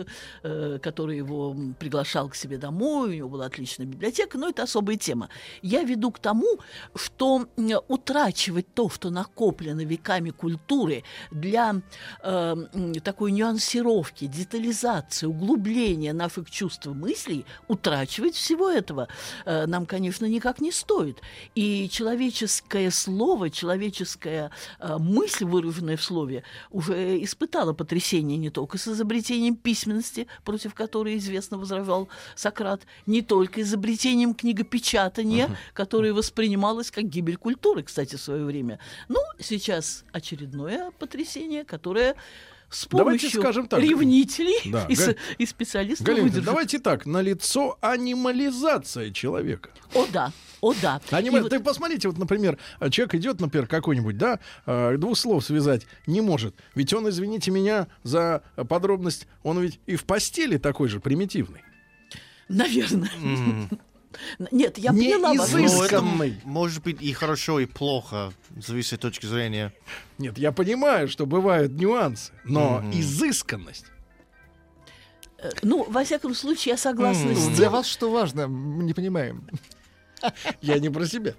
э, 0.42 0.78
который 0.82 1.16
его 1.16 1.56
приглашал 1.78 2.28
к 2.28 2.34
себе 2.34 2.58
домой, 2.58 3.10
у 3.10 3.14
него 3.14 3.28
была 3.28 3.46
отличная 3.46 3.86
библиотека, 3.86 4.38
но 4.38 4.48
это 4.48 4.62
особая 4.62 4.96
тема. 4.96 5.28
Я 5.62 5.82
веду 5.82 6.10
к 6.10 6.18
тому, 6.18 6.58
что 6.94 7.46
утрачивать 7.88 8.72
то, 8.74 8.88
что 8.88 9.10
накоплено 9.18 9.84
веками 9.84 10.30
культуры 10.30 11.02
для 11.30 11.80
э, 12.22 12.56
такой 13.02 13.32
нюансировки, 13.32 14.26
детализации, 14.26 15.26
углубления 15.26 16.12
наших 16.12 16.50
чувств 16.50 16.86
и 16.86 16.90
мыслей, 16.90 17.44
утрачивать 17.68 18.34
всего 18.34 18.70
этого 18.70 19.08
э, 19.44 19.66
нам, 19.66 19.86
конечно, 19.86 20.26
никак 20.26 20.60
не 20.60 20.72
стоит. 20.72 21.20
И 21.54 21.88
человеческое 21.90 22.90
слово, 22.90 23.50
человеческая 23.50 24.50
э, 24.78 24.98
мысль, 24.98 25.44
выраженная 25.44 25.96
в 25.96 26.02
слове, 26.02 26.42
уже 26.70 27.22
испытала 27.24 27.72
потрясение 27.72 28.38
не 28.38 28.50
только 28.50 28.78
с 28.78 28.88
изобретением 28.88 29.56
письменности, 29.56 30.26
против 30.44 30.74
которой 30.74 31.16
известно 31.16 31.58
возражал 31.58 32.08
Сократ, 32.36 32.82
не 33.06 33.22
только 33.22 33.62
изобретением 33.62 34.34
книгопечатания, 34.34 35.50
которое 35.72 36.12
воспринималось 36.12 36.90
как 36.90 37.04
гибель 37.04 37.36
культуры, 37.36 37.82
кстати, 37.82 38.16
в 38.16 38.20
свое 38.20 38.44
время. 38.44 38.78
Ну, 39.08 39.18
сейчас 39.40 40.04
очередное 40.12 40.90
потрясение, 40.98 41.64
которое 41.64 42.14
с 42.70 42.86
Давайте 42.86 43.20
помощью 43.22 43.40
скажем 43.40 43.66
так. 43.66 43.80
ревнителей 43.80 44.70
Да, 44.70 44.84
и, 44.90 44.94
Галь- 44.94 45.16
и 45.38 45.46
специалистов 45.46 46.06
Галина, 46.06 46.42
давайте 46.42 46.78
так, 46.78 47.06
на 47.06 47.22
лицо 47.22 47.78
анимализация 47.80 49.10
человека. 49.10 49.70
О 49.94 50.06
да, 50.12 50.32
о 50.60 50.74
да. 50.74 51.00
Анима- 51.10 51.38
И 51.38 51.40
вот- 51.40 51.50
Ты 51.50 51.60
посмотрите, 51.60 52.08
вот, 52.08 52.18
например, 52.18 52.58
а, 52.78 52.90
человек 52.90 53.14
идет, 53.14 53.40
например, 53.40 53.66
какой-нибудь, 53.66 54.18
да, 54.18 54.38
э, 54.66 54.96
двух 54.98 55.16
слов 55.16 55.42
связать 55.46 55.86
не 56.06 56.20
может. 56.20 56.54
Ведь 56.74 56.92
он, 56.92 57.08
извините 57.08 57.50
меня 57.50 57.86
за 58.02 58.42
подробность, 58.68 59.26
он 59.42 59.60
ведь 59.60 59.80
и 59.86 59.96
в 59.96 60.04
постели 60.04 60.58
такой 60.58 60.88
же 60.88 61.00
примитивный. 61.00 61.62
Наверное. 62.48 63.10
Нет, 64.50 64.78
я 64.78 64.92
Не 64.92 65.04
поняла 65.14 65.34
вас. 65.34 65.50
изысканный. 65.50 66.30
Ну, 66.30 66.34
это 66.36 66.48
может 66.48 66.82
быть 66.82 67.00
и 67.02 67.12
хорошо, 67.12 67.60
и 67.60 67.66
плохо, 67.66 68.32
зависит 68.56 68.94
от 68.94 69.00
точки 69.02 69.26
зрения. 69.26 69.72
Нет, 70.18 70.38
я 70.38 70.52
понимаю, 70.52 71.08
что 71.08 71.26
бывают 71.26 71.72
нюансы, 71.72 72.32
но 72.44 72.82
изысканность. 72.92 73.86
Э, 75.38 75.50
Ну, 75.62 75.84
во 75.88 76.02
всяком 76.04 76.34
случае, 76.34 76.72
я 76.72 76.76
согласна 76.78 77.34
с 77.34 77.46
Для 77.48 77.56
тем, 77.66 77.72
вас 77.72 77.86
что 77.86 78.10
важно? 78.10 78.48
Мы 78.48 78.82
не 78.84 78.92
понимаем. 78.94 79.48
Я 80.60 80.78
не 80.78 80.88
про 80.90 81.06
себя. 81.06 81.34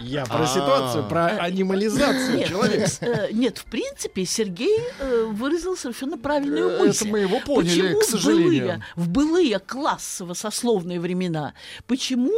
Я 0.00 0.24
про 0.26 0.44
А. 0.44 0.46
ситуацию, 0.46 1.08
про 1.08 1.26
анимализацию 1.26 2.36
Нет, 2.38 2.48
человека. 2.48 2.90
э, 3.00 3.28
нет, 3.32 3.58
в 3.58 3.64
принципе, 3.64 4.24
Сергей 4.24 4.78
э, 4.98 5.24
выразил 5.30 5.76
совершенно 5.76 6.18
правильную 6.18 6.78
мысль. 6.78 7.04
это 7.04 7.12
мы 7.12 7.20
его 7.20 7.40
поняли, 7.40 7.80
почему 7.82 8.00
к 8.00 8.04
сожалению. 8.04 8.64
былые, 8.66 8.84
в 8.96 9.08
былые 9.08 9.58
классово-сословные 9.58 11.00
времена, 11.00 11.54
почему 11.86 12.32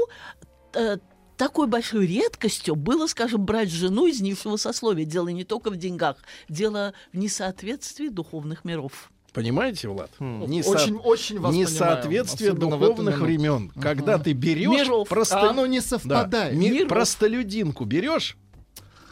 э, 0.74 0.98
такой 1.36 1.66
большой 1.66 2.06
редкостью 2.06 2.74
было, 2.74 3.06
скажем, 3.06 3.44
брать 3.44 3.70
жену 3.70 4.06
из 4.06 4.20
низшего 4.20 4.56
сословия? 4.56 5.04
Дело 5.04 5.28
не 5.28 5.44
только 5.44 5.70
в 5.70 5.76
деньгах, 5.76 6.16
дело 6.48 6.92
в 7.12 7.16
несоответствии 7.18 8.08
духовных 8.08 8.64
миров. 8.64 9.10
Понимаете, 9.32 9.88
Влад? 9.88 10.10
Не 10.20 10.62
Очень, 10.62 10.96
очень 10.96 11.38
вас 11.38 11.54
Несоответствие 11.54 12.52
духовных 12.54 13.18
времен. 13.20 13.70
Когда 13.80 14.18
ты 14.18 14.32
берешь 14.32 14.86
Миров. 14.86 15.08
просто... 15.08 15.40
А 15.40 15.50
оно 15.50 15.66
не 15.66 15.80
Да, 15.80 15.86
совпадает. 15.86 16.54
ми- 16.54 16.70
Миров. 16.70 16.88
простолюдинку 16.88 17.84
берешь, 17.84 18.36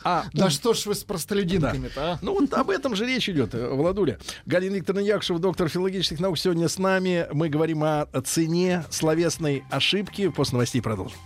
а 0.05 0.25
Да 0.33 0.51
что 0.51 0.73
ж 0.73 0.87
вы 0.87 0.95
с 0.95 1.03
простолюдинками-то, 1.05 2.13
а? 2.13 2.19
Ну 2.23 2.33
вот 2.41 2.53
об 2.55 2.71
этом 2.71 2.95
же 2.97 3.07
речь 3.07 3.29
идет, 3.29 3.55
э, 3.55 3.69
Владуля. 3.69 4.19
Галина 4.47 4.77
Викторовна 4.77 5.05
Якушева, 5.05 5.39
доктор 5.39 5.69
филологических 5.69 6.21
наук, 6.21 6.39
сегодня 6.39 6.69
с 6.69 6.79
нами. 6.79 7.27
Мы 7.33 7.49
говорим 7.49 7.83
о 7.85 8.07
цене 8.25 8.85
словесной 8.91 9.65
ошибки. 9.71 10.29
После 10.29 10.55
новостей 10.55 10.81
продолжим. 10.81 11.19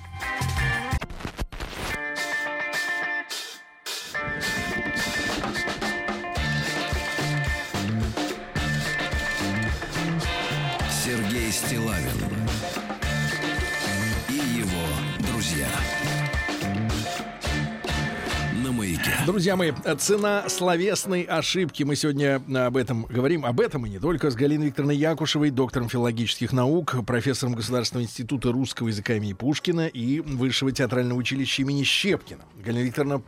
Друзья 19.30 19.54
мои, 19.54 19.70
цена 19.96 20.48
словесной 20.48 21.22
ошибки. 21.22 21.84
Мы 21.84 21.94
сегодня 21.94 22.42
об 22.66 22.76
этом 22.76 23.04
говорим. 23.04 23.46
Об 23.46 23.60
этом 23.60 23.86
и 23.86 23.88
не 23.88 24.00
только 24.00 24.28
с 24.28 24.34
Галиной 24.34 24.66
Викторовной 24.66 24.96
Якушевой, 24.96 25.50
доктором 25.50 25.88
филологических 25.88 26.52
наук, 26.52 26.96
профессором 27.06 27.54
Государственного 27.54 28.06
института 28.06 28.50
русского 28.50 28.88
языка 28.88 29.14
имени 29.14 29.34
Пушкина 29.34 29.86
и 29.86 30.18
Высшего 30.18 30.72
театрального 30.72 31.16
училища 31.16 31.62
имени 31.62 31.84
Щепкина. 31.84 32.40
Galina 32.58 32.82
Викторовна, 32.82 33.22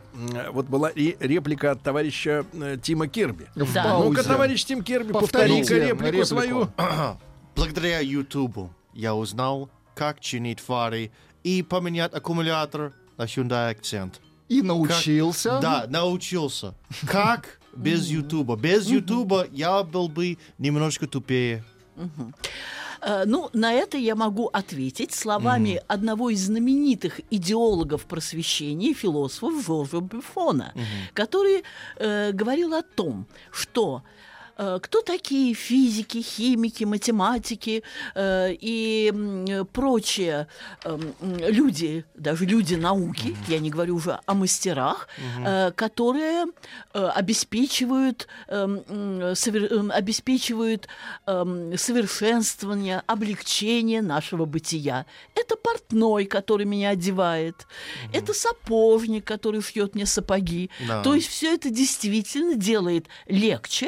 вот 0.51 0.65
была 0.65 0.91
ре- 0.93 1.15
реплика 1.21 1.71
от 1.71 1.81
товарища 1.81 2.45
э, 2.51 2.77
Тима 2.83 3.07
Керби. 3.07 3.47
Да. 3.55 3.99
Ну-ка, 3.99 4.23
товарищ 4.23 4.65
Тим 4.65 4.83
Керби, 4.83 5.13
повтори-ка 5.13 5.75
реплику, 5.75 6.03
реплику. 6.03 6.25
свою. 6.25 6.67
Благодаря 7.55 8.01
Ютубу 8.01 8.73
я 8.91 9.15
узнал, 9.15 9.69
как 9.95 10.19
чинить 10.19 10.59
фары 10.59 11.11
и 11.45 11.63
поменять 11.63 12.13
аккумулятор 12.13 12.91
на 13.15 13.23
Hyundai 13.23 13.73
Accent. 13.73 14.15
И 14.49 14.61
научился. 14.61 15.59
Да, 15.61 15.85
научился. 15.89 16.73
Как 17.07 17.59
без 17.75 18.07
Ютуба? 18.07 18.55
Без 18.55 18.87
Ютуба 18.87 19.47
я 19.51 19.83
был 19.83 20.07
бы 20.09 20.37
немножко 20.59 21.07
тупее. 21.07 21.63
Э, 23.01 23.23
Ну, 23.25 23.49
на 23.53 23.73
это 23.73 23.97
я 23.97 24.15
могу 24.15 24.47
ответить 24.47 25.13
словами 25.13 25.81
одного 25.87 26.29
из 26.29 26.45
знаменитых 26.45 27.19
идеологов 27.31 28.05
просвещения, 28.05 28.93
философов 28.93 29.65
Жоржа 29.65 29.99
Бюфона, 29.99 30.73
который 31.13 31.63
э, 31.97 32.31
говорил 32.31 32.73
о 32.73 32.81
том, 32.81 33.25
что 33.51 34.01
э, 34.01 34.23
кто 34.55 35.01
такие 35.01 35.53
физики, 35.53 36.21
химики, 36.21 36.83
математики 36.83 37.83
э, 38.15 38.53
и 38.53 39.11
прочие 39.73 40.47
э, 40.83 40.99
люди, 41.21 42.05
даже 42.13 42.45
люди 42.45 42.75
науки, 42.75 43.35
я 43.47 43.59
не 43.59 43.69
говорю 43.69 43.95
уже 43.95 44.19
о 44.25 44.33
мастерах, 44.33 45.07
э, 45.45 45.71
которые 45.75 46.45
э, 46.93 47.05
обеспечивают, 47.15 48.27
э, 48.47 48.67
э, 48.87 49.89
обеспечивают 49.89 50.87
э, 51.25 51.73
совершенствование, 51.77 53.01
облегчение 53.07 54.01
нашего 54.01 54.45
бытия. 54.45 55.05
Это 55.35 55.55
портной, 55.55 56.25
который 56.25 56.65
меня 56.65 56.89
одевает, 56.89 57.65
это 58.13 58.33
сапожник, 58.33 59.25
который 59.25 59.61
шьет 59.61 59.95
мне 59.95 60.05
сапоги. 60.05 60.69
Да. 60.87 61.01
То 61.01 61.15
есть 61.15 61.27
все 61.27 61.55
это 61.55 61.69
действительно 61.69 62.55
делает 62.55 63.07
легче, 63.27 63.87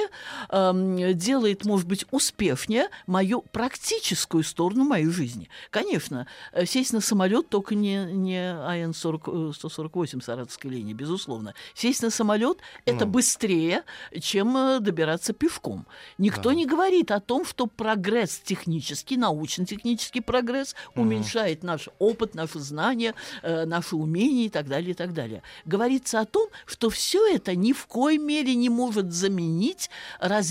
эм, 0.55 1.17
делает, 1.17 1.65
может 1.65 1.87
быть, 1.87 2.05
успешнее 2.11 2.87
мою 3.07 3.41
практическую 3.41 4.43
сторону 4.43 4.85
моей 4.85 5.07
жизни. 5.07 5.49
Конечно, 5.69 6.27
э, 6.53 6.65
сесть 6.65 6.93
на 6.93 7.01
самолет 7.01 7.49
только 7.49 7.75
не, 7.75 8.05
не 8.05 8.37
АН-148 8.37 10.23
Саратовской 10.23 10.71
линии, 10.71 10.93
безусловно. 10.93 11.53
Сесть 11.73 12.01
на 12.01 12.09
самолет 12.09 12.59
это 12.85 13.05
быстрее, 13.05 13.83
чем 14.21 14.55
э, 14.55 14.79
добираться 14.79 15.33
пешком. 15.33 15.85
Никто 16.17 16.53
не 16.53 16.65
говорит 16.65 17.11
о 17.11 17.19
том, 17.19 17.45
что 17.45 17.67
прогресс 17.67 18.39
технический, 18.39 19.17
научно-технический 19.17 20.21
прогресс 20.21 20.75
уменьшает 20.95 21.63
наш 21.63 21.89
опыт, 21.99 22.35
наши 22.35 22.59
знания, 22.59 23.13
э, 23.41 23.65
наши 23.65 23.95
умения 23.95 24.45
и 24.45 24.49
так 24.49 24.67
далее, 24.67 24.91
и 24.91 24.93
так 24.93 25.13
далее. 25.13 25.41
Говорится 25.65 26.21
о 26.21 26.25
том, 26.25 26.49
что 26.65 26.89
все 26.89 27.25
это 27.27 27.55
ни 27.55 27.73
в 27.73 27.85
коей 27.87 28.17
мере 28.17 28.55
не 28.55 28.69
может 28.69 29.11
заменить 29.11 29.89
развитие 30.19 30.44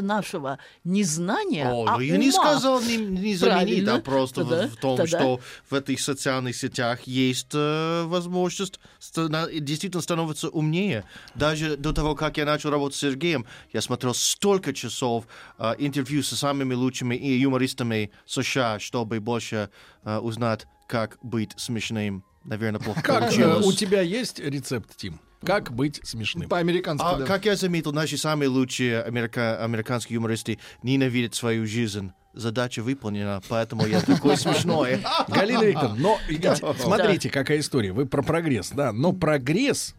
нашего 0.00 0.58
не 0.84 1.04
знания, 1.04 1.68
О, 1.68 1.84
а 1.86 1.94
ну 1.96 2.00
я 2.00 2.16
не 2.16 2.30
ума. 2.30 2.32
сказал 2.32 2.80
не, 2.80 2.96
не 2.96 3.34
заменить, 3.36 3.40
Правильно. 3.40 3.94
а 3.96 4.00
просто 4.00 4.44
в- 4.44 4.48
Тогда- 4.48 4.68
в, 4.68 4.76
том, 4.76 4.96
тогда- 4.96 5.18
что 5.18 5.40
в 5.70 5.74
этих 5.74 6.00
социальных 6.00 6.56
сетях 6.56 7.02
есть 7.06 7.50
э, 7.54 8.02
возможность 8.06 8.80
стана- 9.00 9.50
действительно 9.60 10.02
становиться 10.02 10.48
умнее. 10.48 11.04
Даже 11.34 11.76
до 11.76 11.92
того, 11.92 12.14
как 12.14 12.36
я 12.38 12.44
начал 12.44 12.70
работать 12.70 12.96
с 12.96 13.00
Сергеем, 13.00 13.46
я 13.72 13.80
смотрел 13.80 14.14
столько 14.14 14.72
часов 14.72 15.24
э, 15.58 15.74
интервью 15.78 16.22
со 16.22 16.36
самыми 16.36 16.74
лучшими 16.74 17.14
и 17.14 17.38
юмористами 17.38 18.10
США, 18.26 18.78
чтобы 18.78 19.20
больше 19.20 19.70
э, 20.04 20.18
узнать, 20.18 20.66
как 20.86 21.18
быть 21.22 21.52
смешным. 21.56 22.24
Наверное, 22.44 22.78
плохо 22.80 23.00
Как 23.02 23.16
э, 23.16 23.20
получилось. 23.26 23.66
у 23.66 23.72
тебя 23.72 24.02
есть 24.02 24.38
рецепт, 24.38 24.94
Тим? 24.96 25.18
Как 25.44 25.72
быть 25.72 26.00
смешным? 26.04 26.48
По-американски, 26.48 27.04
А, 27.06 27.16
да. 27.16 27.24
Как 27.26 27.44
я 27.44 27.56
заметил, 27.56 27.92
наши 27.92 28.16
самые 28.16 28.48
лучшие 28.48 29.02
америка- 29.02 29.62
американские 29.62 30.14
юмористы 30.14 30.58
ненавидят 30.82 31.34
свою 31.34 31.66
жизнь. 31.66 32.12
Задача 32.32 32.82
выполнена, 32.82 33.40
поэтому 33.48 33.86
я 33.86 34.00
такой 34.00 34.36
смешной. 34.36 35.00
Галина 35.28 35.62
Викторовна, 35.62 35.96
но 35.96 36.18
видите, 36.28 36.56
смотрите, 36.80 37.30
какая 37.30 37.60
история. 37.60 37.92
Вы 37.92 38.06
про 38.06 38.22
прогресс, 38.22 38.70
да. 38.70 38.92
Но 38.92 39.12
прогресс, 39.12 39.94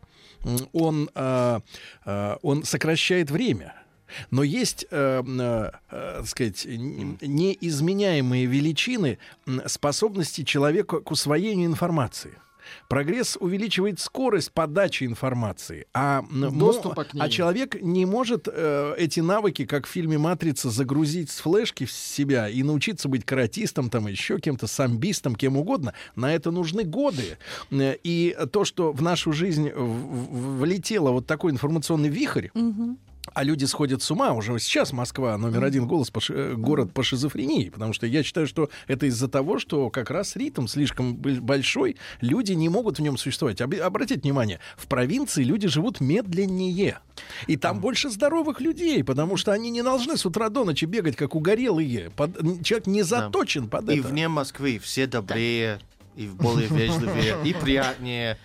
он, 0.73 1.10
а, 1.15 1.62
а, 2.03 2.38
он 2.41 2.63
сокращает 2.63 3.31
время. 3.31 3.73
Но 4.31 4.43
есть, 4.43 4.86
э, 4.91 5.23
э, 5.25 5.71
э, 5.91 6.13
так 6.19 6.27
сказать, 6.27 6.65
неизменяемые 6.65 8.45
величины 8.45 9.17
способности 9.65 10.43
человека 10.43 10.99
к 10.99 11.12
усвоению 11.12 11.67
информации. 11.67 12.34
Прогресс 12.88 13.38
увеличивает 13.39 13.99
скорость 13.99 14.51
подачи 14.51 15.04
информации, 15.04 15.86
а, 15.93 16.23
Доступа 16.32 17.01
мо- 17.01 17.04
к 17.06 17.13
ней. 17.13 17.21
а 17.21 17.30
человек 17.30 17.82
не 17.82 18.06
может 18.06 18.47
э, 18.51 18.95
эти 18.97 19.19
навыки, 19.19 19.65
как 19.65 19.86
в 19.88 19.89
фильме 19.89 20.17
«Матрица», 20.17 20.69
загрузить 20.69 21.30
с 21.30 21.39
флешки 21.39 21.86
в 21.86 21.91
себя 21.91 22.49
и 22.49 22.63
научиться 22.63 23.08
быть 23.10 23.25
каратистом, 23.25 23.89
там 23.89 24.08
еще 24.08 24.39
кем-то, 24.39 24.67
самбистом, 24.67 25.36
кем 25.36 25.58
угодно. 25.58 25.93
На 26.15 26.34
это 26.34 26.51
нужны 26.51 26.84
годы. 26.84 27.38
Э, 27.71 27.95
И 28.04 28.36
то, 28.51 28.65
что 28.65 28.91
в 28.91 29.01
нашу 29.01 29.32
жизнь 29.32 29.69
в- 29.69 29.75
в- 29.75 30.60
влетело 30.62 31.12
вот 31.12 31.25
такой 31.28 31.51
информационный 31.51 32.10
вихрь, 32.10 32.49
а 33.33 33.43
люди 33.43 33.65
сходят 33.65 34.01
с 34.01 34.11
ума. 34.11 34.31
Уже 34.33 34.57
сейчас 34.59 34.93
Москва 34.93 35.38
номер 35.38 35.63
один 35.63 35.88
голос 35.88 36.09
по 36.11 36.21
ши- 36.21 36.33
э, 36.33 36.53
город 36.55 36.93
по 36.93 37.03
шизофрении. 37.03 37.69
Потому 37.69 37.91
что 37.93 38.05
я 38.07 38.23
считаю, 38.23 38.47
что 38.47 38.69
это 38.88 39.05
из-за 39.07 39.27
того, 39.27 39.59
что 39.59 39.89
как 39.89 40.09
раз 40.11 40.35
ритм 40.35 40.67
слишком 40.67 41.15
большой. 41.15 41.97
Люди 42.21 42.53
не 42.53 42.69
могут 42.69 42.99
в 42.99 43.01
нем 43.01 43.17
существовать. 43.17 43.61
Об- 43.61 43.73
обратите 43.81 44.21
внимание, 44.21 44.59
в 44.77 44.88
провинции 44.88 45.43
люди 45.43 45.67
живут 45.67 45.99
медленнее. 46.01 46.99
И 47.47 47.57
там 47.57 47.79
больше 47.79 48.09
здоровых 48.09 48.61
людей, 48.61 49.03
потому 49.03 49.38
что 49.38 49.51
они 49.51 49.69
не 49.69 49.83
должны 49.83 50.17
с 50.17 50.25
утра 50.25 50.49
до 50.49 50.63
ночи 50.65 50.85
бегать, 50.85 51.15
как 51.15 51.35
угорелые. 51.35 52.11
Под- 52.11 52.63
человек 52.63 52.88
не 52.88 53.03
заточен 53.03 53.67
под 53.69 53.89
И 53.89 53.99
это. 53.99 54.07
вне 54.07 54.27
Москвы 54.27 54.79
все 54.81 55.07
добрее, 55.07 55.79
и 56.15 56.27
более 56.27 56.67
вежливее, 56.69 57.38
и 57.43 57.53
приятнее. 57.53 58.38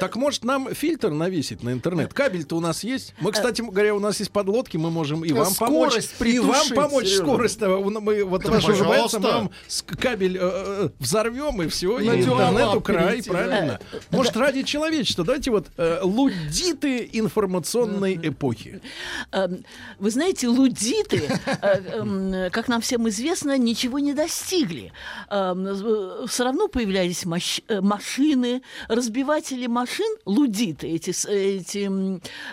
Так 0.00 0.16
может 0.16 0.44
нам 0.44 0.74
фильтр 0.74 1.10
навесить 1.10 1.62
на 1.62 1.72
интернет? 1.72 2.12
Кабель-то 2.14 2.56
у 2.56 2.60
нас 2.60 2.84
есть. 2.84 3.14
Мы, 3.20 3.32
кстати 3.32 3.60
говоря, 3.62 3.94
у 3.94 4.00
нас 4.00 4.18
есть 4.20 4.30
подлодки, 4.30 4.76
мы 4.76 4.90
можем 4.90 5.24
и 5.24 5.32
вам 5.32 5.54
помочь. 5.54 5.90
скорость 5.92 6.14
И 6.20 6.38
вам 6.38 6.68
помочь 6.74 7.06
Серёжа. 7.06 7.22
скорость. 7.22 7.62
э, 7.62 7.68
Мы 7.68 8.24
вот 8.24 8.42
Да, 8.44 8.52
ваши 8.52 8.66
пожалуйста. 8.68 9.20
мы 9.20 9.30
вам 9.30 9.50
кабель 10.00 10.36
э, 10.36 10.40
э, 10.42 10.88
взорвем 10.98 11.62
и 11.62 11.68
все, 11.68 11.98
и 11.98 12.06
интернету 12.06 12.80
край, 12.80 13.22
правильно. 13.22 13.80
Может, 14.10 14.36
ради 14.36 14.62
человечества, 14.62 15.24
давайте 15.24 15.50
вот 15.50 15.66
э, 15.76 16.00
лудиты 16.02 17.08
информационной 17.12 18.18
эпохи. 18.22 18.80
Эм, 19.32 19.64
Вы 19.98 20.10
знаете, 20.10 20.48
лудиты, 20.48 21.22
э, 21.62 21.66
эм, 21.98 22.50
как 22.50 22.68
нам 22.68 22.80
всем 22.80 23.08
известно, 23.08 23.56
ничего 23.58 23.98
не 23.98 24.12
достигли. 24.14 24.92
Все 25.28 26.44
равно 26.44 26.68
появлялись 26.68 27.24
э, 27.68 27.80
машины, 27.80 28.62
разбиватели 28.88 29.66
машин, 29.74 30.16
лудиты, 30.24 30.86
эти, 30.86 31.10
эти 31.28 31.90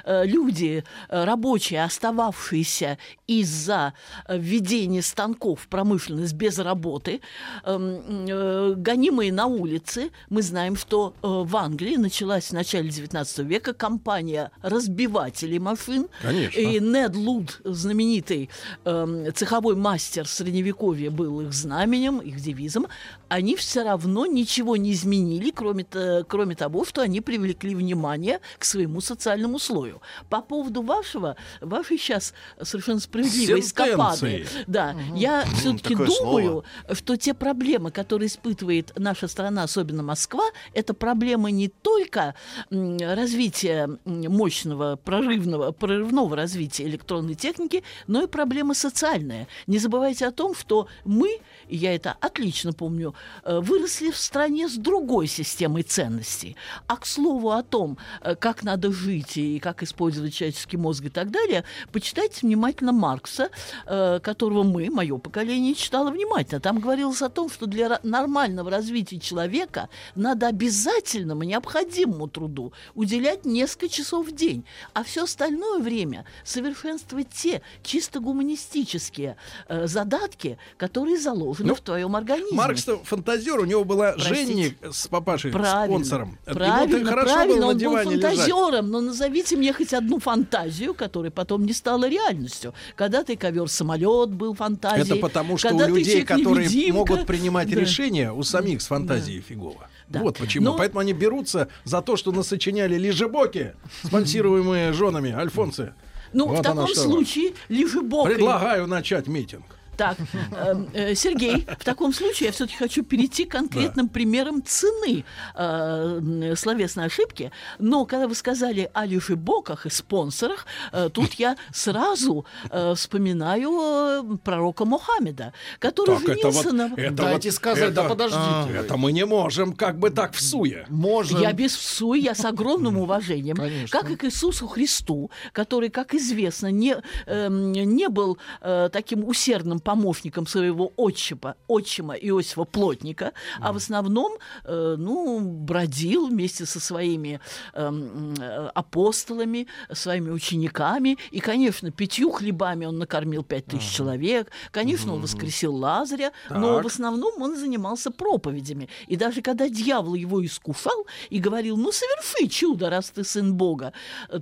э, 0.03 0.25
люди, 0.25 0.83
э, 1.07 1.23
рабочие, 1.23 1.83
остававшиеся 1.83 2.97
из-за 3.27 3.93
э, 4.27 4.37
введения 4.37 5.01
станков 5.01 5.61
в 5.61 5.67
промышленность 5.67 6.33
без 6.33 6.57
работы, 6.57 7.21
эм, 7.63 8.81
гонимые 8.81 9.31
на 9.31 9.45
улице. 9.45 10.09
Мы 10.29 10.41
знаем, 10.41 10.75
что 10.75 11.13
в 11.21 11.55
Англии 11.55 11.97
началась 11.97 12.45
в 12.45 12.53
начале 12.53 12.89
XIX 12.89 13.43
века 13.43 13.73
кампания 13.73 14.51
разбивателей 14.61 15.59
машин. 15.59 16.07
Конечно. 16.21 16.59
И 16.59 16.79
Нед 16.79 17.15
Луд, 17.15 17.61
знаменитый 17.63 18.49
эм, 18.85 19.33
цеховой 19.33 19.75
мастер 19.75 20.27
средневековья, 20.27 21.11
был 21.11 21.41
их 21.41 21.53
знаменем, 21.53 22.19
их 22.19 22.39
девизом. 22.39 22.87
Они 23.29 23.55
все 23.55 23.83
равно 23.83 24.25
ничего 24.25 24.75
не 24.75 24.93
изменили, 24.93 25.51
кроме, 25.51 25.85
кроме 26.27 26.55
того, 26.55 26.83
что 26.85 27.01
они 27.01 27.10
привлекли 27.19 27.75
внимание 27.75 28.39
к 28.57 28.63
своему 28.63 29.01
социальному 29.01 29.59
слою. 29.59 30.01
По 30.29 30.41
поводу 30.41 30.81
вашего, 30.81 31.35
вашей 31.59 31.97
сейчас 31.97 32.33
совершенно 32.61 32.99
справедливой 32.99 33.59
эскапады. 33.59 34.47
Да, 34.67 34.95
я 35.15 35.45
все-таки 35.57 35.95
думаю, 35.95 36.63
что 36.93 37.17
те 37.17 37.33
проблемы, 37.33 37.91
которые 37.91 38.27
испытывает 38.27 38.93
наша 38.97 39.27
страна, 39.27 39.63
особенно 39.63 40.03
Москва, 40.03 40.43
это 40.73 40.93
проблемы 40.93 41.51
не 41.51 41.67
только 41.67 42.35
развития 42.69 43.89
мощного 44.05 44.95
прорывного, 44.95 45.71
прорывного 45.71 46.35
развития 46.35 46.85
электронной 46.85 47.35
техники, 47.35 47.83
но 48.07 48.23
и 48.23 48.27
проблема 48.27 48.73
социальная. 48.73 49.47
Не 49.67 49.79
забывайте 49.79 50.27
о 50.27 50.31
том, 50.31 50.55
что 50.55 50.87
мы, 51.05 51.39
я 51.67 51.95
это 51.95 52.15
отлично 52.19 52.73
помню, 52.73 53.15
э, 53.43 53.59
выросли 53.59 54.11
в 54.11 54.17
стране 54.17 54.67
с 54.67 54.75
другой 54.75 55.27
системой 55.27 55.83
ценностей. 55.83 56.55
А 56.87 56.97
к 57.01 57.05
слову 57.07 57.51
о 57.51 57.63
том, 57.63 57.97
э, 58.21 58.35
как 58.35 58.63
надо 58.63 58.91
жить 58.91 59.35
и 59.37 59.59
как 59.59 59.81
использовать 59.83 60.33
человеческий 60.35 60.77
мозг 60.77 61.05
и 61.05 61.09
так 61.09 61.31
далее, 61.31 61.63
почитайте 61.91 62.41
внимательно 62.43 62.91
Маркса, 62.91 63.49
э, 63.87 64.19
которого 64.21 64.63
мы, 64.63 64.89
мое 64.91 65.17
поколение, 65.17 65.73
читало 65.73 66.11
внимательно. 66.11 66.61
Там 66.61 66.79
говорилось 66.79 67.21
о 67.23 67.29
том, 67.29 67.49
что 67.49 67.65
для 67.65 67.99
нормального 68.03 68.69
развития 68.69 69.19
человека 69.19 69.89
надо 70.15 70.47
обязательному, 70.47 71.43
необходимому 71.43 72.27
труду 72.27 72.71
уделять 72.93 73.45
несколько 73.45 73.89
часов 73.89 74.27
в 74.27 74.35
день, 74.35 74.63
а 74.93 75.03
все 75.03 75.23
остальное 75.23 75.79
время 75.79 76.25
совершенствовать 76.43 77.29
те 77.29 77.61
чисто 77.83 78.19
гуманистические 78.19 79.37
э, 79.67 79.87
задатки, 79.87 80.57
которые 80.77 81.17
заложены 81.17 81.69
Ну, 81.69 81.75
в 81.75 81.81
твоем 81.81 82.15
организме. 82.15 82.55
Маркс-то 82.57 82.97
фантазер, 83.03 83.59
у 83.59 83.65
него 83.65 83.83
была 83.85 84.11
Простите. 84.11 84.35
Женни 84.35 84.77
с 84.91 85.07
папашей, 85.07 85.51
Правильно, 85.51 85.85
спонсором. 85.85 86.37
правильно, 86.45 86.80
Хорошо 86.89 87.33
правильно, 87.33 87.55
было 87.55 87.59
на 87.61 87.67
он 87.67 87.73
был 87.73 87.79
диване 87.79 88.15
лежать. 88.15 88.37
фантазером, 88.37 88.89
но 88.91 89.01
назовите 89.01 89.55
мне 89.57 89.73
хоть 89.73 89.93
одну 89.93 90.19
фантазию, 90.19 90.93
которая 90.93 91.31
потом 91.31 91.65
не 91.65 91.73
стала 91.73 92.07
реальностью. 92.09 92.73
Когда-то 92.95 93.33
и 93.33 93.35
ковер-самолет 93.35 94.29
был 94.29 94.53
фантазией. 94.53 95.05
Это 95.05 95.15
потому, 95.15 95.57
что 95.57 95.73
у 95.73 95.87
людей, 95.87 96.23
которые 96.23 96.93
могут 96.93 97.25
принимать 97.25 97.69
Да. 97.69 97.79
решения, 97.79 98.31
у 98.31 98.43
самих 98.43 98.81
с 98.81 98.87
фантазией 98.87 99.41
фигово. 99.41 99.87
Да. 100.07 100.19
Вот 100.19 100.37
почему. 100.37 100.65
Но- 100.65 100.77
Поэтому 100.77 100.99
они 100.99 101.13
берутся 101.13 101.69
за 101.85 102.01
то, 102.01 102.17
что 102.17 102.31
насочиняли 102.31 102.97
лежебоки, 102.97 103.73
спонсируемые 104.03 104.91
женами 104.93 105.31
Альфонсы. 105.31 105.93
Ну, 106.33 106.47
Вот 106.47 106.59
в 106.59 106.61
таком 106.63 106.87
случае 106.87 107.53
лежебокой... 107.69 108.35
Предлагаю 108.35 108.87
начать 108.87 109.27
митинг. 109.27 109.65
Так, 110.01 110.17
эм, 110.57 110.89
э, 110.93 111.13
Сергей, 111.13 111.67
в 111.79 111.83
таком 111.85 112.11
случае 112.11 112.47
я 112.47 112.51
все-таки 112.53 112.75
хочу 112.75 113.03
перейти 113.03 113.45
к 113.45 113.51
конкретным 113.51 114.09
примерам 114.09 114.63
цены 114.65 115.23
э, 115.53 116.55
словесной 116.55 117.05
ошибки. 117.05 117.51
Но 117.77 118.05
когда 118.05 118.27
вы 118.27 118.33
сказали 118.33 118.89
о 118.93 119.05
лежебоках 119.05 119.85
и 119.85 119.91
спонсорах, 119.91 120.65
э, 120.91 121.09
тут 121.13 121.33
я 121.33 121.55
сразу 121.71 122.47
э, 122.71 122.95
вспоминаю 122.95 124.39
пророка 124.43 124.85
Мухаммеда, 124.85 125.53
который 125.77 126.15
Так, 126.15 126.23
это 126.29 126.33
женился 126.33 126.63
вот... 126.63 126.73
на... 126.73 126.93
это 126.99 127.11
Дайте 127.11 127.49
вот- 127.49 127.55
сказать, 127.55 127.83
это- 127.83 127.93
да 128.01 128.03
подождите. 128.09 128.41
а, 128.43 128.67
Это 128.73 128.97
мы 128.97 129.11
не 129.11 129.25
можем 129.27 129.73
как 129.73 129.99
бы 129.99 130.09
так 130.09 130.33
в 130.33 130.41
суе. 130.41 130.87
Можем. 130.89 131.39
Я 131.41 131.53
без 131.53 131.75
всуй, 131.75 132.21
я 132.21 132.33
с 132.33 132.43
огромным 132.43 132.97
уважением, 132.97 133.55
Конечно. 133.55 133.99
как 133.99 134.09
и 134.09 134.15
к 134.15 134.23
Иисусу 134.25 134.67
Христу, 134.67 135.29
который, 135.51 135.89
как 135.89 136.15
известно, 136.15 136.71
не, 136.71 136.95
эм, 137.27 137.71
не 137.71 138.09
был 138.09 138.39
э, 138.61 138.89
таким 138.91 139.23
усердным 139.27 139.79
помощником 139.91 140.47
своего 140.47 140.93
отчима, 140.95 141.55
отчима 141.67 142.13
Иосифа 142.13 142.63
Плотника, 142.63 143.33
а 143.59 143.73
в 143.73 143.75
основном, 143.75 144.31
э, 144.63 144.95
ну, 144.97 145.41
бродил 145.41 146.27
вместе 146.27 146.65
со 146.65 146.79
своими 146.79 147.39
эм, 147.73 148.33
э, 148.39 148.71
апостолами, 148.73 149.67
своими 149.91 150.31
учениками, 150.31 151.17
и, 151.31 151.39
конечно, 151.41 151.91
пятью 151.91 152.31
хлебами 152.31 152.85
он 152.85 152.99
накормил 152.99 153.43
пять 153.43 153.65
тысяч 153.65 153.91
человек, 153.97 154.47
конечно, 154.71 155.13
он 155.13 155.21
воскресил 155.21 155.75
Лазаря, 155.75 156.31
но 156.49 156.75
Так. 156.75 156.83
в 156.85 156.87
основном 156.87 157.41
он 157.41 157.57
занимался 157.57 158.11
проповедями. 158.11 158.87
И 159.07 159.17
даже 159.17 159.41
когда 159.41 159.67
дьявол 159.67 160.13
его 160.15 160.45
искушал 160.45 161.05
и 161.29 161.39
говорил, 161.39 161.75
ну, 161.75 161.91
соверши 161.91 162.47
чудо, 162.47 162.89
раз 162.89 163.09
ты 163.09 163.23
сын 163.25 163.53
Бога, 163.55 163.91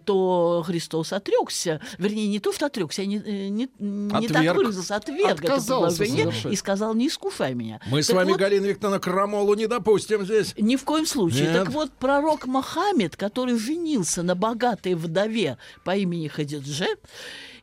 то 0.06 0.64
Христос 0.66 1.12
отрекся. 1.14 1.80
Вернее, 1.98 2.28
не 2.28 2.40
то, 2.40 2.54
что 2.54 2.68
отрекся, 2.68 3.02
я 3.02 3.08
не, 3.08 3.18
э, 3.18 3.48
не, 3.50 3.68
не 3.80 4.28
так 4.28 4.38
Отверг. 4.38 4.58
выразился, 4.58 4.96
отверг 4.96 5.39
Отказался 5.40 6.04
и 6.04 6.56
сказал, 6.56 6.94
не 6.94 7.08
искушай 7.08 7.54
меня. 7.54 7.80
Мы 7.88 8.04
с 8.04 8.08
Так 8.08 8.18
вами, 8.18 8.32
вот, 8.32 8.40
Галина 8.40 8.66
Викторовна, 8.66 9.00
крамолу 9.00 9.54
не 9.56 9.68
допустим 9.68 10.26
здесь. 10.26 10.54
ни 10.58 10.76
в 10.76 10.84
коем 10.84 11.06
случае. 11.06 11.48
Нет. 11.48 11.54
Так 11.54 11.70
вот, 11.70 11.92
пророк 11.92 12.46
Мохаммед, 12.46 13.16
который 13.16 13.58
женился 13.58 14.24
на 14.24 14.36
богатой 14.36 14.96
вдове 14.96 15.58
по 15.84 15.96
имени 15.96 16.28
Хадидже, 16.28 16.88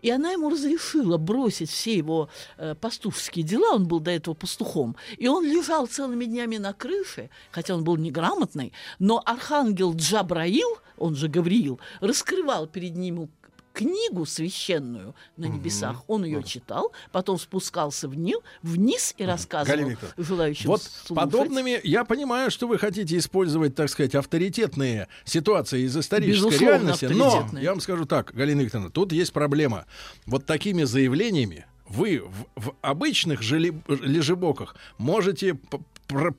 и 0.02 0.10
она 0.10 0.32
ему 0.32 0.50
разрешила 0.50 1.16
бросить 1.16 1.70
все 1.70 1.96
его 1.96 2.28
э, 2.58 2.74
пастушеские 2.74 3.44
дела, 3.44 3.74
он 3.74 3.86
был 3.86 4.00
до 4.00 4.10
этого 4.10 4.34
пастухом, 4.34 4.96
и 5.18 5.26
он 5.28 5.44
лежал 5.44 5.86
целыми 5.86 6.24
днями 6.26 6.58
на 6.58 6.72
крыше, 6.72 7.30
хотя 7.50 7.74
он 7.74 7.84
был 7.84 7.96
неграмотный, 7.96 8.72
но 8.98 9.22
архангел 9.24 9.94
Джабраил, 9.94 10.78
он 10.98 11.16
же 11.16 11.28
Гавриил, 11.28 11.80
раскрывал 12.00 12.66
перед 12.66 12.96
ним 12.96 13.28
книгу 13.76 14.24
священную 14.24 15.14
на 15.36 15.44
небесах. 15.44 16.02
Он 16.08 16.24
ее 16.24 16.42
читал, 16.42 16.92
потом 17.12 17.38
спускался 17.38 18.08
вниз, 18.08 18.38
вниз 18.62 19.14
и 19.18 19.24
рассказывал 19.24 19.76
Галина 19.78 19.98
желающим 20.16 20.70
Вот 20.70 20.82
слушать. 20.82 21.14
подобными, 21.14 21.78
я 21.84 22.04
понимаю, 22.04 22.50
что 22.50 22.66
вы 22.66 22.78
хотите 22.78 23.18
использовать, 23.18 23.74
так 23.74 23.90
сказать, 23.90 24.14
авторитетные 24.14 25.08
ситуации 25.24 25.82
из 25.82 25.94
исторической 25.94 26.46
Безусловно, 26.46 26.64
реальности, 26.64 27.04
но 27.04 27.46
я 27.60 27.70
вам 27.70 27.80
скажу 27.80 28.06
так, 28.06 28.32
Галина 28.32 28.62
Викторовна, 28.62 28.90
тут 28.90 29.12
есть 29.12 29.34
проблема. 29.34 29.84
Вот 30.24 30.46
такими 30.46 30.84
заявлениями 30.84 31.66
вы 31.86 32.22
в, 32.24 32.68
в 32.68 32.74
обычных 32.80 33.42
лежебоках 33.42 34.74
можете 34.96 35.58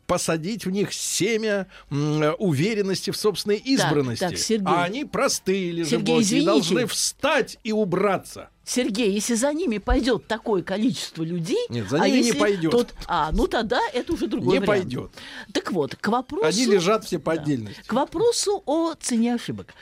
посадить 0.06 0.66
в 0.66 0.70
них 0.70 0.94
семя 0.94 1.68
уверенности 1.90 3.12
в 3.12 3.18
собственной 3.18 3.58
избранности. 3.58 4.22
так, 4.24 4.38
Сергей. 4.38 4.68
а 4.68 4.84
они 4.84 5.06
простые 5.06 5.72
и 5.72 5.82
извините. 5.82 6.46
должны 6.46 6.86
встать 6.88 7.58
и 7.64 7.72
убраться. 7.72 8.50
Сергей, 8.66 9.12
если 9.14 9.36
за 9.36 9.54
ними 9.54 9.78
пойдет 9.78 10.28
такое 10.28 10.62
количество 10.62 11.24
людей, 11.24 11.66
Нет, 11.70 11.90
за 11.90 12.02
а 12.02 12.08
ними 12.10 12.18
не 12.20 12.28
если 12.28 12.38
пойдет. 12.40 12.72
тот- 12.72 12.94
а, 13.08 13.32
ну 13.32 13.48
тогда 13.48 13.80
это 13.94 14.12
уже 14.12 14.28
другой 14.28 14.56
Не 14.56 14.60
вариант. 14.60 14.84
пойдет. 14.84 15.12
Так 15.54 15.72
вот, 15.72 15.96
к 15.96 16.08
вопросу... 16.10 16.46
Они 16.46 16.66
лежат 16.66 17.06
все 17.06 17.18
по 17.18 17.34
Да. 17.34 17.42
отдельности. 17.42 17.82
К 17.88 17.94
вопросу 17.94 18.62
о 18.66 18.94
цене 19.00 19.36
ошибок. 19.36 19.74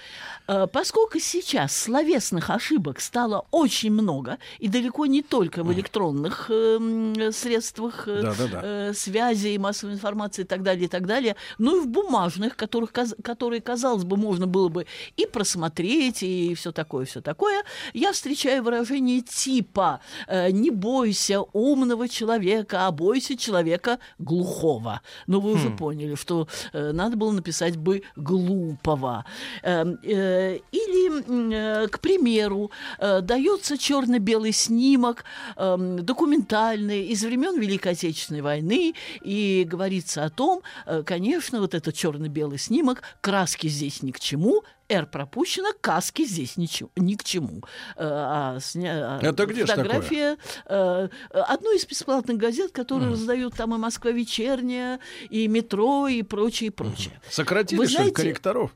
Э, 0.47 0.67
Поскольку 0.71 1.19
сейчас 1.19 1.75
словесных 1.75 2.49
ошибок 2.49 2.99
стало 2.99 3.45
очень 3.51 3.91
много, 3.91 4.37
и 4.59 4.67
далеко 4.67 5.05
не 5.05 5.21
только 5.21 5.63
в 5.63 5.73
электронных 5.73 6.47
э, 6.49 7.31
средствах 7.31 8.07
э, 8.07 8.21
Да-да-да. 8.21 8.61
э, 8.63 8.93
связи 8.93 9.49
и 9.49 9.57
массовой 9.57 9.93
информации 9.93 10.43
и 10.43 10.45
так 10.45 10.63
далее, 10.63 10.85
и 10.85 10.87
так 10.87 11.07
далее, 11.07 11.35
но 11.57 11.77
и 11.77 11.79
в 11.79 11.87
бумажных, 11.87 12.55
которых, 12.55 12.91
которые, 12.91 13.61
казалось 13.61 14.03
бы, 14.03 14.17
можно 14.17 14.47
было 14.47 14.69
бы 14.69 14.85
и 15.17 15.25
просмотреть, 15.25 16.23
и 16.23 16.53
все 16.55 16.71
такое, 16.71 17.05
все 17.05 17.21
такое, 17.21 17.63
я 17.93 18.11
встречаю 18.11 18.63
выражение 18.63 19.21
типа 19.21 20.01
э, 20.27 20.51
«не 20.51 20.69
бойся 20.69 21.41
умного 21.53 22.07
человека, 22.07 22.87
а 22.87 22.91
бойся 22.91 23.37
человека 23.37 23.99
глухого». 24.19 25.01
Ну, 25.27 25.39
вы 25.39 25.53
уже 25.53 25.69
поняли, 25.69 26.15
что 26.15 26.47
э, 26.73 26.91
надо 26.91 27.17
было 27.17 27.31
написать 27.31 27.77
бы 27.77 28.03
«глупого». 28.15 29.25
Эм, 29.63 29.97
э, 30.03 30.34
или, 30.71 31.23
м, 31.27 31.51
э, 31.51 31.87
к 31.87 31.99
примеру, 31.99 32.71
э, 32.99 33.21
дается 33.21 33.77
черно-белый 33.77 34.51
снимок, 34.51 35.23
эм, 35.57 36.03
документальный, 36.05 37.05
из 37.07 37.23
времен 37.23 37.59
Великой 37.59 37.93
Отечественной 37.93 38.41
войны, 38.41 38.93
и 39.21 39.65
говорится 39.67 40.23
о 40.25 40.29
том, 40.29 40.61
э, 40.85 41.03
конечно, 41.05 41.59
вот 41.59 41.73
этот 41.73 41.95
черно-белый 41.95 42.57
снимок, 42.57 43.03
краски 43.21 43.67
здесь 43.67 44.01
ни 44.03 44.11
к 44.11 44.19
чему, 44.19 44.63
R 44.87 45.07
пропущено, 45.07 45.69
каски 45.81 46.25
здесь 46.25 46.57
ничего, 46.57 46.89
ни 46.95 47.15
к 47.15 47.23
чему. 47.23 47.63
Э, 47.95 48.03
а 48.07 48.57
сня- 48.59 49.17
а 49.19 49.19
Это 49.19 49.45
где 49.47 49.65
такое? 49.65 49.83
фотография 49.83 50.37
э, 50.67 51.07
одной 51.31 51.77
из 51.77 51.85
бесплатных 51.87 52.37
газет, 52.37 52.71
которые 52.71 53.09
раздают 53.11 53.55
там 53.55 53.73
и 53.73 53.77
Москва 53.79 54.11
вечерняя, 54.11 54.99
и 55.31 55.47
метро, 55.47 56.07
и 56.07 56.21
прочее, 56.21 56.67
и 56.67 56.69
прочее. 56.69 57.19
Сократили, 57.31 57.79
Вы 57.79 57.87
что 57.87 58.03
ли, 58.03 58.11
корректоров? 58.11 58.71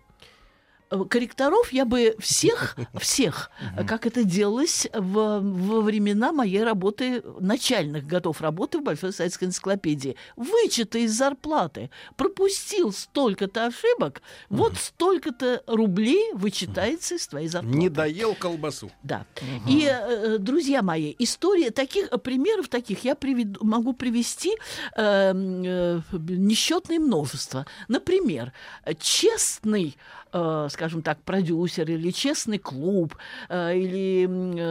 Э, 0.91 1.03
корректоров 1.09 1.71
я 1.71 1.85
бы 1.85 2.15
всех, 2.19 2.75
всех, 2.99 3.51
э, 3.77 3.83
как 3.85 4.05
это 4.07 4.23
делалось 4.23 4.87
в, 4.93 5.39
во 5.41 5.81
времена 5.81 6.31
моей 6.31 6.63
работы, 6.63 7.23
начальных 7.39 8.05
годов 8.07 8.41
работы 8.41 8.79
в 8.79 8.83
Большой 8.83 9.13
советской 9.13 9.45
энциклопедии. 9.45 10.15
Вычеты 10.35 11.03
из 11.03 11.11
зарплаты. 11.13 11.89
Пропустил 12.15 12.91
столько-то 12.91 13.65
ошибок, 13.67 14.21
вот 14.49 14.77
столько-то 14.77 15.63
рублей 15.67 16.33
вычитается 16.33 17.15
из 17.15 17.27
твоей 17.27 17.47
зарплаты. 17.47 17.77
Не 17.77 17.89
доел 17.89 18.35
колбасу. 18.35 18.91
Да. 19.03 19.25
И, 19.67 19.85
э, 19.85 20.37
друзья 20.39 20.81
мои, 20.81 21.15
история 21.19 21.69
таких 21.71 22.07
э, 22.11 22.17
примеров 22.17 22.67
таких 22.67 23.03
я 23.03 23.15
приведу- 23.15 23.59
могу 23.63 23.93
привести 23.93 24.55
э, 24.95 25.01
м, 25.31 25.63
э, 25.65 26.01
несчетное 26.29 26.99
множество. 26.99 27.65
Например, 27.87 28.53
э, 28.85 28.93
честный, 28.99 29.97
э, 30.31 30.67
скажем 30.71 31.01
так, 31.01 31.21
продюсер 31.21 31.89
или 31.89 32.11
честный 32.11 32.57
клуб 32.57 33.15
э, 33.49 33.77
или 33.77 34.27